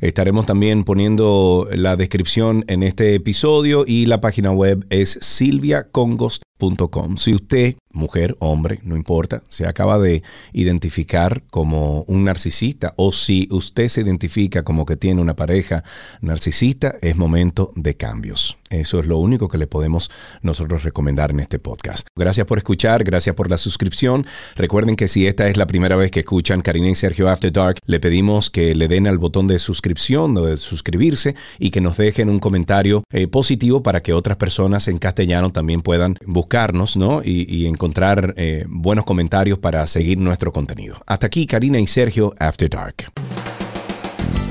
Estaremos 0.00 0.46
también 0.46 0.84
poniendo 0.84 1.68
la 1.72 1.96
descripción 1.96 2.64
en 2.68 2.82
este 2.82 3.14
episodio 3.14 3.84
y 3.86 4.06
la 4.06 4.20
página 4.20 4.52
web 4.52 4.86
es 4.90 5.18
silviaconghost.com. 5.20 7.16
Si 7.16 7.34
usted 7.34 7.74
mujer, 7.92 8.36
hombre, 8.38 8.80
no 8.82 8.96
importa, 8.96 9.42
se 9.48 9.66
acaba 9.66 9.98
de 9.98 10.22
identificar 10.52 11.42
como 11.50 12.02
un 12.02 12.24
narcisista 12.24 12.94
o 12.96 13.12
si 13.12 13.48
usted 13.50 13.88
se 13.88 14.00
identifica 14.00 14.62
como 14.62 14.86
que 14.86 14.96
tiene 14.96 15.20
una 15.20 15.36
pareja 15.36 15.82
narcisista, 16.20 16.96
es 17.00 17.16
momento 17.16 17.72
de 17.76 17.96
cambios. 17.96 18.58
Eso 18.70 19.00
es 19.00 19.06
lo 19.06 19.18
único 19.18 19.48
que 19.48 19.58
le 19.58 19.66
podemos 19.66 20.12
nosotros 20.42 20.84
recomendar 20.84 21.32
en 21.32 21.40
este 21.40 21.58
podcast. 21.58 22.06
Gracias 22.16 22.46
por 22.46 22.58
escuchar, 22.58 23.02
gracias 23.02 23.34
por 23.34 23.50
la 23.50 23.58
suscripción. 23.58 24.26
Recuerden 24.54 24.94
que 24.94 25.08
si 25.08 25.26
esta 25.26 25.48
es 25.48 25.56
la 25.56 25.66
primera 25.66 25.96
vez 25.96 26.12
que 26.12 26.20
escuchan 26.20 26.60
Karina 26.60 26.88
y 26.88 26.94
Sergio 26.94 27.28
After 27.28 27.52
Dark, 27.52 27.78
le 27.84 27.98
pedimos 27.98 28.48
que 28.48 28.76
le 28.76 28.86
den 28.86 29.08
al 29.08 29.18
botón 29.18 29.48
de 29.48 29.58
suscripción 29.58 30.36
o 30.36 30.44
de 30.44 30.56
suscribirse 30.56 31.34
y 31.58 31.70
que 31.70 31.80
nos 31.80 31.96
dejen 31.96 32.30
un 32.30 32.38
comentario 32.38 33.02
eh, 33.10 33.26
positivo 33.26 33.82
para 33.82 34.02
que 34.02 34.12
otras 34.12 34.36
personas 34.36 34.86
en 34.86 34.98
castellano 34.98 35.50
también 35.50 35.82
puedan 35.82 36.16
buscarnos 36.24 36.96
¿no? 36.96 37.22
y, 37.24 37.52
y 37.52 37.66
encontrar 37.80 38.34
eh, 38.36 38.66
buenos 38.68 39.06
comentarios 39.06 39.58
para 39.58 39.86
seguir 39.86 40.18
nuestro 40.18 40.52
contenido. 40.52 40.96
Hasta 41.06 41.28
aquí 41.28 41.46
Karina 41.46 41.80
y 41.80 41.86
Sergio 41.86 42.34
After 42.38 42.68
Dark. 42.68 43.10